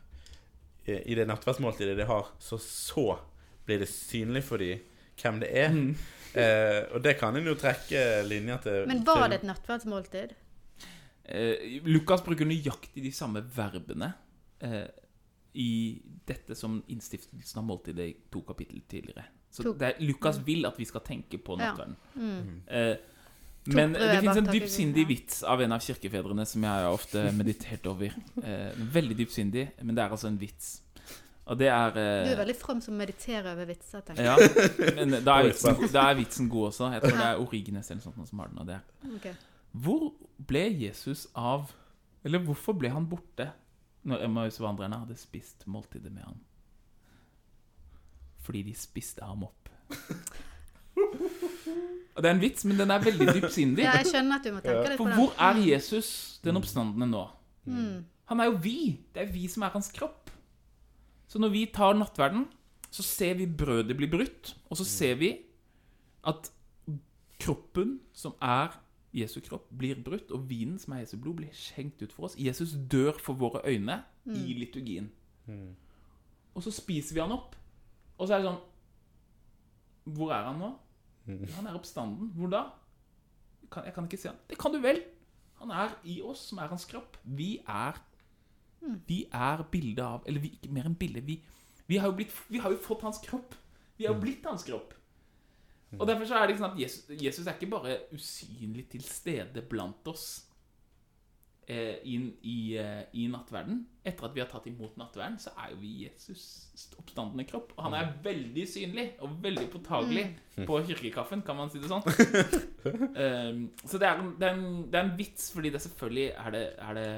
i, 0.88 0.94
i 1.12 1.16
det 1.16 1.28
nattverdsmåltidet 1.28 1.98
de 1.98 2.06
har, 2.06 2.30
så 2.40 2.58
så 2.62 3.18
blir 3.66 3.80
det 3.80 3.90
synlig 3.90 4.44
for 4.44 4.58
dem 4.58 4.80
hvem 5.22 5.40
det 5.44 5.50
er. 5.52 5.70
Mm. 5.74 5.96
Eh, 6.38 6.82
og 6.94 7.02
det 7.04 7.16
kan 7.20 7.36
en 7.36 7.48
jo 7.50 7.56
trekke 7.58 8.04
linjer 8.28 8.62
til. 8.62 8.84
Men 8.88 9.04
var 9.08 9.24
til- 9.24 9.32
det 9.32 9.40
et 9.42 9.48
nattverdsmåltid? 9.50 10.36
Eh, 11.28 11.82
Lukas 11.86 12.22
bruker 12.24 12.46
nøyaktig 12.48 13.04
de 13.04 13.12
samme 13.12 13.42
verbene 13.56 14.14
eh, 14.62 14.88
i 15.58 16.00
dette 16.28 16.56
som 16.56 16.84
innstiftelsen 16.88 17.60
av 17.60 17.66
måltidet 17.68 18.06
i 18.08 18.16
to 18.32 18.42
kapittel 18.48 18.82
tidligere. 18.88 19.26
Så 19.52 19.74
det 19.74 19.88
er, 19.88 20.02
Lukas 20.06 20.38
vil 20.46 20.66
at 20.70 20.78
vi 20.78 20.86
skal 20.86 21.02
tenke 21.02 21.40
på 21.42 21.58
Ja. 21.60 21.74
Mm. 22.16 22.62
Eh, 22.68 22.96
men 23.68 23.94
brød 23.94 24.12
det 24.14 24.20
fins 24.24 24.38
en 24.38 24.46
dypsindig 24.46 25.08
vits 25.08 25.42
av 25.44 25.62
en 25.62 25.72
av 25.76 25.82
kirkefedrene 25.84 26.46
som 26.48 26.64
jeg 26.64 26.72
har 26.72 26.92
ofte 26.94 27.32
meditert 27.36 27.86
over. 27.88 28.14
Eh, 28.44 28.72
veldig 28.94 29.18
dypsindig, 29.18 29.66
men 29.82 29.96
det 29.96 30.04
er 30.06 30.10
altså 30.10 30.28
en 30.28 30.38
vits. 30.40 30.82
Og 31.48 31.60
det 31.60 31.68
er 31.72 31.94
Du 31.96 32.00
eh, 32.02 32.32
er 32.34 32.40
veldig 32.42 32.56
from 32.60 32.82
som 32.84 32.98
mediterer 33.00 33.54
over 33.54 33.70
vitser, 33.70 34.02
tenker 34.04 34.26
jeg. 34.26 34.50
Ja, 34.50 34.88
men 34.98 35.16
da 35.24 35.38
er, 35.40 35.48
vitsen, 35.48 35.78
da 35.94 36.10
er 36.12 36.18
vitsen 36.20 36.50
god 36.52 36.72
også. 36.72 36.90
Jeg 36.92 37.04
tror 37.06 37.16
det 37.16 37.28
er 37.28 37.44
Origenes 37.44 37.92
eller 37.92 38.04
sånt 38.04 38.30
som 38.30 38.42
har 38.44 38.52
den. 38.52 38.64
Og 38.64 38.68
det 38.68 38.82
Okay. 39.18 39.34
Hvor 39.72 40.10
ble 40.48 40.64
Jesus 40.82 41.28
av 41.36 41.72
Eller 42.26 42.42
hvorfor 42.44 42.76
ble 42.76 42.90
han 42.92 43.06
borte 43.08 43.52
når 44.08 44.24
Emmaus-vandrerne 44.26 45.00
hadde 45.04 45.16
spist 45.20 45.64
måltidet 45.68 46.12
med 46.12 46.24
ham? 46.24 46.38
Fordi 48.44 48.62
de 48.68 48.76
spiste 48.76 49.24
ham 49.24 49.44
opp. 49.48 49.70
Og 50.98 52.24
Det 52.24 52.30
er 52.30 52.34
en 52.34 52.42
vits, 52.42 52.66
men 52.66 52.80
den 52.80 52.92
er 52.92 53.04
veldig 53.04 53.28
dypsindig. 53.36 53.84
Ja, 53.84 53.98
jeg 54.00 54.10
skjønner 54.10 54.40
at 54.40 54.48
du 54.48 54.54
må 54.56 54.62
tenke 54.64 54.90
litt 54.90 54.98
på 54.98 55.06
For 55.06 55.20
hvor 55.20 55.44
er 55.50 55.60
Jesus, 55.62 56.10
den 56.44 56.58
oppstandende, 56.58 57.08
nå? 57.12 57.26
Mm. 57.68 58.06
Han 58.32 58.40
er 58.42 58.50
jo 58.50 58.56
vi. 58.64 58.78
Det 59.14 59.28
er 59.28 59.32
vi 59.32 59.46
som 59.52 59.68
er 59.68 59.76
hans 59.76 59.92
kropp. 59.94 60.27
Så 61.28 61.40
når 61.40 61.50
vi 61.54 61.66
tar 61.76 61.94
nattverden, 61.98 62.48
så 62.92 63.04
ser 63.04 63.36
vi 63.36 63.46
brødet 63.46 63.98
bli 63.98 64.08
brutt, 64.08 64.56
og 64.70 64.78
så 64.80 64.86
ser 64.88 65.16
vi 65.20 65.34
at 66.28 66.52
kroppen, 67.40 68.00
som 68.14 68.34
er 68.42 68.78
Jesu 69.14 69.40
kropp, 69.42 69.68
blir 69.78 70.00
brutt, 70.04 70.32
og 70.32 70.50
vinen, 70.50 70.78
som 70.80 70.94
er 70.94 71.04
Jesu 71.04 71.18
blod, 71.18 71.36
blir 71.40 71.52
skjenkt 71.56 72.02
ut 72.04 72.14
for 72.14 72.28
oss. 72.28 72.36
Jesus 72.40 72.76
dør 72.92 73.18
for 73.20 73.34
våre 73.34 73.62
øyne 73.66 74.04
i 74.28 74.54
liturgien. 74.54 75.12
Og 76.56 76.64
så 76.64 76.72
spiser 76.72 77.14
vi 77.16 77.22
han 77.22 77.32
opp. 77.32 77.56
Og 78.18 78.28
så 78.28 78.34
er 78.34 78.42
det 78.42 78.50
sånn 78.50 80.16
Hvor 80.18 80.32
er 80.34 80.48
han 80.48 80.60
nå? 80.60 80.72
Han 81.58 81.68
er 81.68 81.76
oppstanden. 81.76 82.32
Hvor 82.36 82.50
da? 82.50 82.64
Jeg 83.84 83.94
kan 83.94 84.06
ikke 84.08 84.18
se 84.18 84.30
han. 84.32 84.40
Det 84.50 84.58
kan 84.58 84.72
du 84.72 84.80
vel! 84.80 85.02
Han 85.60 85.72
er 85.72 85.92
i 86.06 86.22
oss, 86.22 86.48
som 86.50 86.58
er 86.62 86.70
hans 86.72 86.86
kropp. 86.86 87.18
Vi 87.24 87.58
er 87.68 87.98
Vi 89.08 89.24
er 89.34 89.64
bildet 89.72 90.04
av 90.06 90.28
Eller 90.30 90.44
vi, 90.44 90.54
ikke 90.58 90.72
mer 90.74 90.88
enn 90.90 90.98
bilde. 91.00 91.24
Vi, 91.26 91.40
vi, 91.88 91.98
har 91.98 92.12
jo 92.12 92.18
blitt, 92.20 92.36
vi 92.52 92.62
har 92.64 92.74
jo 92.74 92.80
fått 92.82 93.06
hans 93.08 93.20
kropp. 93.24 93.56
Vi 93.98 94.06
har 94.06 94.16
jo 94.16 94.22
blitt 94.22 94.46
hans 94.48 94.66
kropp. 94.68 94.94
Og 95.96 96.08
derfor 96.08 96.28
så 96.28 96.42
er 96.42 96.50
det 96.50 96.58
sånn 96.60 96.74
at 96.74 96.80
Jesus, 96.82 97.08
Jesus 97.16 97.48
er 97.48 97.56
ikke 97.56 97.72
bare 97.72 98.02
usynlig 98.16 98.90
til 98.92 99.06
stede 99.08 99.64
blant 99.72 100.08
oss 100.12 100.26
eh, 101.64 102.02
i, 102.04 102.18
i, 102.44 102.58
eh, 102.82 103.06
i 103.16 103.28
nattverden. 103.32 103.80
Etter 104.04 104.28
at 104.28 104.36
vi 104.36 104.44
har 104.44 104.50
tatt 104.52 104.68
imot 104.68 104.98
nattverden, 105.00 105.38
så 105.40 105.54
er 105.64 105.72
jo 105.72 105.80
vi 105.80 105.94
Jesus' 106.04 106.90
oppstandende 107.00 107.48
kropp. 107.48 107.72
Og 107.78 107.88
han 107.88 107.96
er 107.96 108.12
veldig 108.26 108.66
synlig 108.68 109.08
og 109.24 109.40
veldig 109.44 109.68
påtagelig 109.74 110.26
på 110.68 110.82
kirkekaffen, 110.92 111.46
kan 111.48 111.60
man 111.60 111.72
si 111.72 111.80
det 111.80 111.92
sånn. 111.92 112.04
um, 112.04 113.64
så 113.90 114.02
det 114.02 114.12
er, 114.12 114.20
en, 114.20 114.34
det, 114.36 114.50
er 114.52 114.60
en, 114.60 114.68
det 114.92 115.00
er 115.00 115.08
en 115.08 115.16
vits, 115.20 115.52
fordi 115.56 115.72
det 115.72 115.84
selvfølgelig 115.88 116.30
er 116.36 116.58
det, 116.58 116.66
er 116.84 117.00
det 117.00 117.10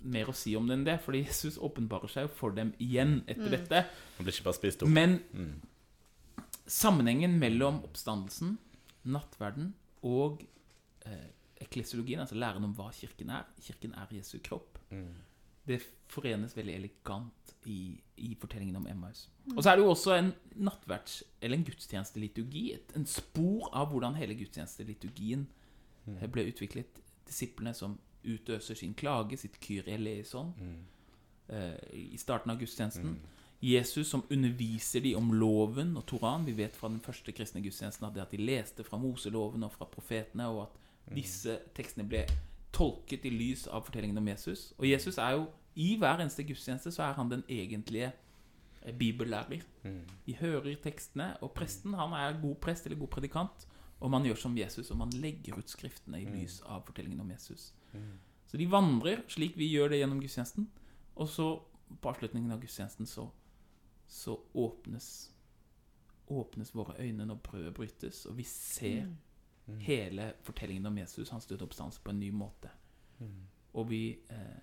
mer 0.00 0.30
å 0.30 0.36
si 0.36 0.54
om 0.58 0.68
det 0.68 0.78
enn 0.78 0.86
det. 0.86 0.98
Fordi 1.04 1.24
Jesus 1.24 1.58
åpenbarer 1.60 2.12
seg 2.12 2.28
jo 2.28 2.32
for 2.38 2.56
dem 2.56 2.72
igjen 2.82 3.20
etter 3.30 3.56
dette. 3.56 3.84
Han 4.16 4.26
blir 4.26 4.36
ikke 4.36 4.48
bare 4.48 4.60
spist 4.60 4.84
opp. 4.84 4.92
Men 4.94 5.18
sammenhengen 6.70 7.38
mellom 7.40 7.82
oppstandelsen, 7.86 8.54
nattverden 9.10 9.72
og 10.06 10.44
eh, 11.08 11.30
eklesiologien, 11.60 12.20
altså 12.22 12.38
læren 12.38 12.66
om 12.66 12.74
hva 12.76 12.90
kirken 12.94 13.32
er. 13.34 13.48
Kirken 13.62 13.96
er 13.98 14.12
Jesu 14.14 14.38
kropp. 14.44 14.78
Mm. 14.90 15.12
Det 15.68 15.80
forenes 16.10 16.56
veldig 16.56 16.74
elegant 16.78 17.54
i, 17.68 17.94
i 18.16 18.32
fortellingen 18.40 18.80
om 18.80 18.86
Emmaus. 18.90 19.26
Og 19.54 19.62
så 19.62 19.70
er 19.70 19.78
det 19.78 19.84
jo 19.84 19.90
også 19.92 20.14
en 20.16 20.30
nattverds- 20.56 21.22
eller 21.40 21.58
en 21.58 21.66
gudstjenesteliturgi. 21.66 22.64
Et, 22.78 22.94
en 22.96 23.06
spor 23.06 23.68
av 23.76 23.90
hvordan 23.92 24.16
hele 24.18 24.38
gudstjenesteliturgien 24.38 25.44
eh, 26.08 26.26
ble 26.32 26.48
utviklet. 26.50 27.02
Disiplene 27.28 27.74
som 27.76 27.98
utøser 28.24 28.74
sin 28.74 28.94
klage, 28.94 29.36
sitt 29.36 29.60
kyrie 29.60 29.94
eleison, 29.94 30.52
eh, 31.48 31.76
i 31.92 32.16
starten 32.16 32.50
av 32.50 32.58
gudstjenesten. 32.58 33.18
Jesus 33.60 34.08
som 34.08 34.24
underviser 34.30 35.00
de 35.00 35.14
om 35.14 35.32
loven 35.32 35.96
og 35.96 36.06
Toran. 36.06 36.46
Vi 36.46 36.56
vet 36.56 36.76
fra 36.76 36.88
den 36.88 37.00
første 37.00 37.32
kristne 37.32 37.60
gudstjenesten 37.60 38.06
at, 38.06 38.30
de 38.30 38.36
leste 38.36 38.84
fra 38.84 38.96
Moseloven 38.96 39.62
og 39.62 39.72
fra 39.72 39.84
profetene, 39.84 40.46
og 40.48 40.62
at 40.62 41.14
disse 41.14 41.58
tekstene 41.74 42.08
ble 42.08 42.24
tolket 42.72 43.26
i 43.26 43.32
lys 43.34 43.66
av 43.66 43.84
fortellingen 43.84 44.18
om 44.18 44.28
Jesus. 44.28 44.72
Og 44.78 44.88
Jesus 44.88 45.18
er 45.18 45.36
jo 45.36 45.48
i 45.74 45.96
hver 45.98 46.22
eneste 46.22 46.44
gudstjeneste 46.44 46.92
så 46.94 47.02
er 47.02 47.18
han 47.18 47.30
den 47.30 47.44
egentlige 47.48 48.12
eh, 48.82 48.94
bibellærer. 48.94 49.60
Vi 50.26 50.36
hører 50.40 50.74
tekstene, 50.82 51.34
og 51.40 51.52
presten 51.52 51.94
han 51.94 52.12
er 52.16 52.40
god 52.40 52.54
prest 52.62 52.86
eller 52.86 52.98
god 52.98 53.08
predikant. 53.08 53.66
Og 54.00 54.10
man 54.10 54.24
gjør 54.24 54.38
som 54.40 54.56
Jesus, 54.56 54.90
og 54.90 54.96
man 54.96 55.10
legger 55.20 55.58
ut 55.58 55.68
skriftene 55.68 56.20
i 56.22 56.28
lys 56.28 56.60
av 56.64 56.86
fortellingen 56.86 57.20
om 57.20 57.30
Jesus. 57.30 57.74
Så 58.46 58.56
de 58.56 58.66
vandrer 58.66 59.22
slik 59.28 59.58
vi 59.60 59.68
gjør 59.70 59.92
det 59.92 60.00
gjennom 60.00 60.20
gudstjenesten. 60.22 60.68
Og 61.20 61.28
så, 61.28 61.48
på 62.00 62.08
avslutningen 62.10 62.52
av 62.54 62.62
gudstjenesten, 62.62 63.06
så, 63.06 63.28
så 64.08 64.38
åpnes 64.54 65.30
Åpnes 66.30 66.68
våre 66.74 66.94
øyne 67.02 67.24
når 67.26 67.40
brødet 67.42 67.74
brytes, 67.74 68.20
og 68.30 68.36
vi 68.38 68.44
ser 68.46 69.08
hele 69.82 70.32
fortellingen 70.46 70.86
om 70.86 70.98
Jesus, 70.98 71.32
hans 71.34 71.46
døde 71.46 71.64
oppstandelse, 71.66 72.00
på 72.04 72.10
en 72.10 72.20
ny 72.20 72.30
måte. 72.30 72.70
Og 73.74 73.90
vi 73.90 74.18
eh, 74.30 74.60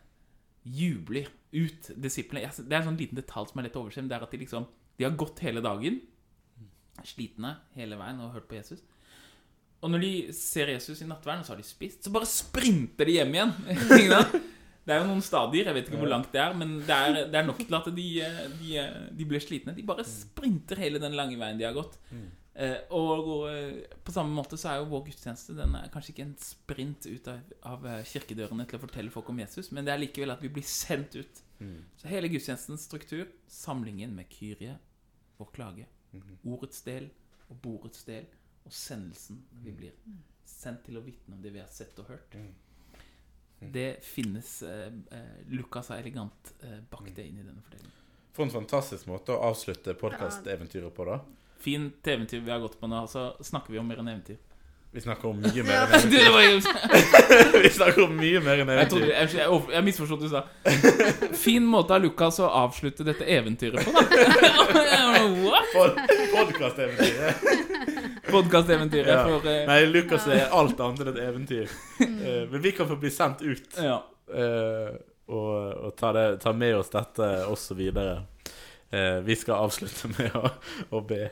jubler 0.64 1.28
ut 1.52 1.92
disiplene. 2.04 2.48
Det 2.48 2.72
er 2.72 2.80
en 2.80 2.90
sånn 2.92 3.00
liten 3.00 3.20
detalj 3.20 3.52
som 3.52 3.60
er 3.60 3.68
lett 3.68 3.76
å 3.76 3.84
overse, 3.84 4.00
men 4.00 4.12
det 4.12 4.16
er 4.16 4.24
at 4.24 4.32
de 4.32 4.40
liksom 4.44 4.68
De 4.98 5.06
har 5.06 5.14
gått 5.14 5.40
hele 5.46 5.62
dagen, 5.62 6.00
slitne 7.06 7.58
hele 7.76 8.00
veien, 8.00 8.20
og 8.24 8.32
hørt 8.34 8.48
på 8.50 8.56
Jesus. 8.56 8.82
Og 9.84 9.92
når 9.94 10.04
de 10.04 10.12
ser 10.34 10.72
Jesus 10.74 11.02
i 11.04 11.08
nattverden, 11.10 11.46
så 11.46 11.54
har 11.54 11.62
de 11.62 11.68
spist, 11.68 12.04
så 12.04 12.14
bare 12.14 12.30
sprinter 12.30 13.08
de 13.08 13.20
hjem 13.20 13.36
igjen. 13.38 13.54
Det 14.88 14.96
er 14.96 15.02
jo 15.02 15.10
noen 15.10 15.24
stadier, 15.26 15.68
jeg 15.68 15.76
vet 15.76 15.90
ikke 15.90 16.00
hvor 16.00 16.08
langt 16.08 16.30
det 16.32 16.40
er, 16.40 16.54
men 16.56 16.78
det 16.88 16.96
er, 16.96 17.18
det 17.28 17.36
er 17.36 17.44
nok 17.44 17.58
til 17.60 17.76
at 17.76 17.88
de, 17.92 18.06
de, 18.62 18.84
de 19.20 19.26
blir 19.28 19.42
slitne. 19.44 19.74
De 19.76 19.84
bare 19.84 20.06
sprinter 20.08 20.80
hele 20.80 21.02
den 21.04 21.18
lange 21.20 21.36
veien 21.36 21.60
de 21.60 21.66
har 21.68 21.76
gått. 21.76 21.98
Eh, 22.58 22.88
og 22.96 23.44
eh, 23.52 23.84
på 24.02 24.14
samme 24.16 24.34
måte 24.34 24.58
så 24.58 24.72
er 24.72 24.80
jo 24.80 24.88
vår 24.90 25.04
gudstjeneste 25.12 25.54
Den 25.54 25.76
er 25.78 25.92
kanskje 25.94 26.16
ikke 26.16 26.24
en 26.26 26.38
sprint 26.42 27.06
ut 27.06 27.28
av, 27.30 27.52
av 27.70 27.84
eh, 27.86 28.00
kirkedørene 28.10 28.66
til 28.66 28.80
å 28.80 28.82
fortelle 28.82 29.14
folk 29.14 29.28
om 29.30 29.44
Jesus, 29.44 29.70
men 29.76 29.86
det 29.86 29.94
er 29.94 30.02
likevel 30.02 30.34
at 30.34 30.42
vi 30.42 30.54
blir 30.56 30.66
sendt 30.66 31.20
ut. 31.20 31.44
Så 32.00 32.10
hele 32.10 32.32
gudstjenestens 32.32 32.88
struktur, 32.88 33.28
samlingen 33.50 34.16
med 34.16 34.32
Kyrie, 34.32 34.80
vår 35.38 35.52
klage, 35.54 35.86
ordets 36.48 36.84
del 36.86 37.12
og 37.50 37.60
bordets 37.62 38.08
del, 38.08 38.26
og 38.68 38.74
sendelsen 38.74 39.40
vi 39.64 39.72
blir 39.72 39.94
sendt 40.48 40.84
til 40.88 41.00
å 41.00 41.04
vitne 41.06 41.38
om 41.38 41.44
det 41.44 41.54
vi 41.56 41.62
har 41.62 41.70
sett 41.72 41.96
og 42.04 42.10
hørt. 42.12 42.36
Det 43.60 43.88
finnes 44.06 44.62
eh, 44.68 44.92
eh, 45.16 45.38
Lukas 45.56 45.90
har 45.90 46.02
elegant 46.04 46.52
eh, 46.62 46.82
bakt 46.92 47.16
det 47.16 47.26
inn 47.26 47.40
i 47.40 47.46
denne 47.46 47.64
fortellingen. 47.64 47.96
For 48.36 48.46
en 48.46 48.54
fantastisk 48.54 49.08
måte 49.10 49.34
å 49.34 49.40
avslutte 49.48 49.96
podkasteventyret 49.98 50.94
på, 50.94 51.08
da. 51.08 51.22
Fint 51.64 52.12
eventyr 52.12 52.44
vi 52.44 52.54
har 52.54 52.62
gått 52.62 52.78
på 52.80 52.90
nå, 52.92 53.00
så 53.10 53.32
snakker 53.42 53.74
vi 53.74 53.80
om 53.82 53.88
mer 53.90 54.04
enn 54.04 54.12
eventyr. 54.12 54.38
Vi 54.94 55.02
snakker 55.02 55.32
om 55.32 55.40
mye 55.42 55.64
mer 55.68 55.96
enn 55.98 56.14
eventyr. 56.20 57.62
Vi 57.64 57.72
snakker 57.76 58.04
om 58.06 58.14
mye 58.20 58.40
mer 58.44 58.62
enn 58.62 58.70
Jeg, 58.72 58.78
jeg, 58.78 58.86
eventyr. 58.86 59.42
jeg, 59.42 59.64
jeg, 59.74 59.84
misforsto 59.88 60.20
det 60.20 60.30
du 60.30 60.32
sa. 60.36 60.44
Fin 61.40 61.66
måte 61.68 61.98
av 61.98 62.06
Lukas 62.06 62.40
å 62.44 62.52
avslutte 62.66 63.08
dette 63.08 63.26
eventyret 63.26 63.84
på, 63.84 63.92
da. 63.96 64.02
Podkasteventyret. 66.38 67.97
Podkasteventyret 68.32 69.12
Ja. 69.12 69.24
for 69.28 69.48
eh, 69.50 69.66
Nei, 69.68 69.82
Lukas 69.90 70.28
er 70.28 70.50
alt 70.56 70.80
annet 70.80 71.04
enn 71.04 71.12
et 71.14 71.22
eventyr. 71.24 71.76
Uh, 72.02 72.48
men 72.52 72.62
vi 72.64 72.72
kan 72.76 72.90
få 72.90 72.98
bli 73.00 73.12
sendt 73.14 73.44
ut 73.46 73.80
Ja. 73.82 74.02
Uh, 74.28 74.96
og, 75.28 75.54
og 75.88 75.96
ta, 76.00 76.14
det, 76.16 76.26
ta 76.44 76.54
med 76.56 76.78
oss 76.78 76.90
dette 76.94 77.26
også 77.52 77.76
videre. 77.76 78.22
Eh, 78.90 79.20
vi 79.20 79.36
skal 79.36 79.66
avslutte 79.66 80.08
med 80.16 80.36
å, 80.36 80.50
å 80.96 81.02
be. 81.04 81.28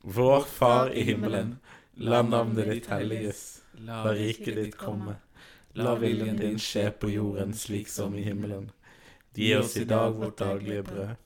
Vår 0.00 0.46
Far 0.48 0.92
i 0.96 1.04
himmelen. 1.04 1.58
La 2.00 2.22
navnet 2.24 2.70
ditt 2.70 2.88
helliges. 2.92 3.42
La 3.84 4.06
riket 4.16 4.56
ditt 4.56 4.76
komme. 4.80 5.18
La 5.76 5.92
viljen 6.00 6.38
din 6.40 6.56
skje 6.60 6.88
på 6.96 7.10
jorden 7.12 7.52
slik 7.56 7.90
som 7.92 8.14
i 8.16 8.24
himmelen. 8.24 8.70
Gi 9.36 9.52
oss 9.58 9.76
i 9.76 9.84
dag 9.84 10.16
vårt 10.16 10.38
daglige 10.40 10.86
brød. 10.88 11.25